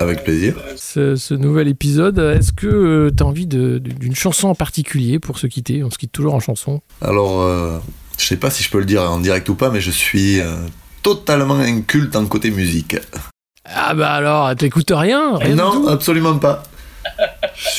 avec, 0.00 0.24
plaisir. 0.24 0.54
Ce, 0.76 1.34
nouvel 1.34 1.68
épisode, 1.68 2.18
est-ce 2.18 2.52
que 2.52 3.12
tu 3.16 3.22
as 3.22 3.26
envie 3.26 3.46
d'une 3.46 4.14
chanson 4.14 4.48
en 4.48 4.54
particulier 4.54 5.18
pour 5.18 5.38
se 5.38 5.46
quitter? 5.46 5.84
On 5.84 5.90
se 5.90 5.98
quitte 5.98 6.12
toujours 6.12 6.34
en 6.34 6.40
chanson. 6.40 6.80
Alors, 7.02 7.46
je 8.18 8.24
sais 8.24 8.38
pas 8.38 8.50
si 8.50 8.62
je 8.62 8.70
peux 8.70 8.78
le 8.78 8.86
dire 8.86 9.02
en 9.02 9.20
direct 9.20 9.48
ou 9.48 9.54
pas, 9.54 9.70
mais 9.70 9.80
je 9.80 9.90
suis 9.90 10.40
totalement 11.02 11.56
inculte 11.56 12.16
en 12.16 12.24
côté 12.24 12.50
musique. 12.50 12.96
Ah 13.66 13.94
bah 13.94 14.12
alors, 14.12 14.54
t'écoutes 14.54 14.92
rien, 14.94 15.36
rien 15.36 15.56
Non, 15.56 15.88
absolument 15.88 16.38
pas 16.38 16.62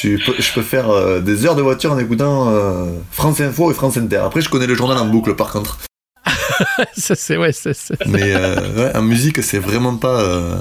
je, 0.02 0.24
peux, 0.26 0.36
je 0.40 0.54
peux 0.54 0.62
faire 0.62 0.90
euh, 0.90 1.20
des 1.20 1.46
heures 1.46 1.56
de 1.56 1.62
voiture 1.62 1.92
en 1.92 2.00
écoutant 2.00 2.50
euh, 2.50 2.86
France 3.12 3.40
Info 3.42 3.72
et 3.72 3.74
France 3.74 3.98
Inter. 3.98 4.18
Après, 4.26 4.42
je 4.42 4.50
connais 4.50 4.68
le 4.68 4.76
journal 4.76 4.98
en 4.98 5.06
boucle 5.06 5.36
par 5.36 5.52
contre. 5.52 5.80
ça 6.98 7.16
c'est 7.16 7.38
ouais, 7.38 7.52
ça, 7.54 7.74
ça- 7.74 7.96
Mais 8.08 8.34
euh, 8.36 8.56
ouais, 8.92 8.96
en 8.98 9.02
musique, 9.02 9.42
c'est 9.44 9.60
vraiment 9.60 9.96
pas 9.98 10.20
euh, 10.22 10.56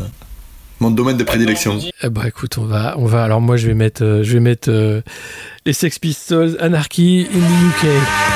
mon 0.81 0.91
domaine 0.91 1.17
de 1.17 1.25
prédilection. 1.25 1.79
Eh 2.03 2.09
bah 2.11 2.23
écoute, 2.27 2.59
on 2.59 2.65
va, 2.67 2.95
on 2.99 3.07
va. 3.07 3.25
Alors 3.25 3.41
moi, 3.41 3.57
je 3.57 3.67
vais 3.67 3.75
mettre, 3.75 4.05
euh, 4.05 4.23
je 4.23 4.35
vais 4.35 4.41
mettre 4.41 4.71
euh, 4.71 5.01
les 5.65 5.73
Sex 5.73 5.99
Pistols, 5.99 6.57
Anarchy 6.61 7.27
in 7.33 7.39
the 7.39 7.87
UK. 7.87 8.36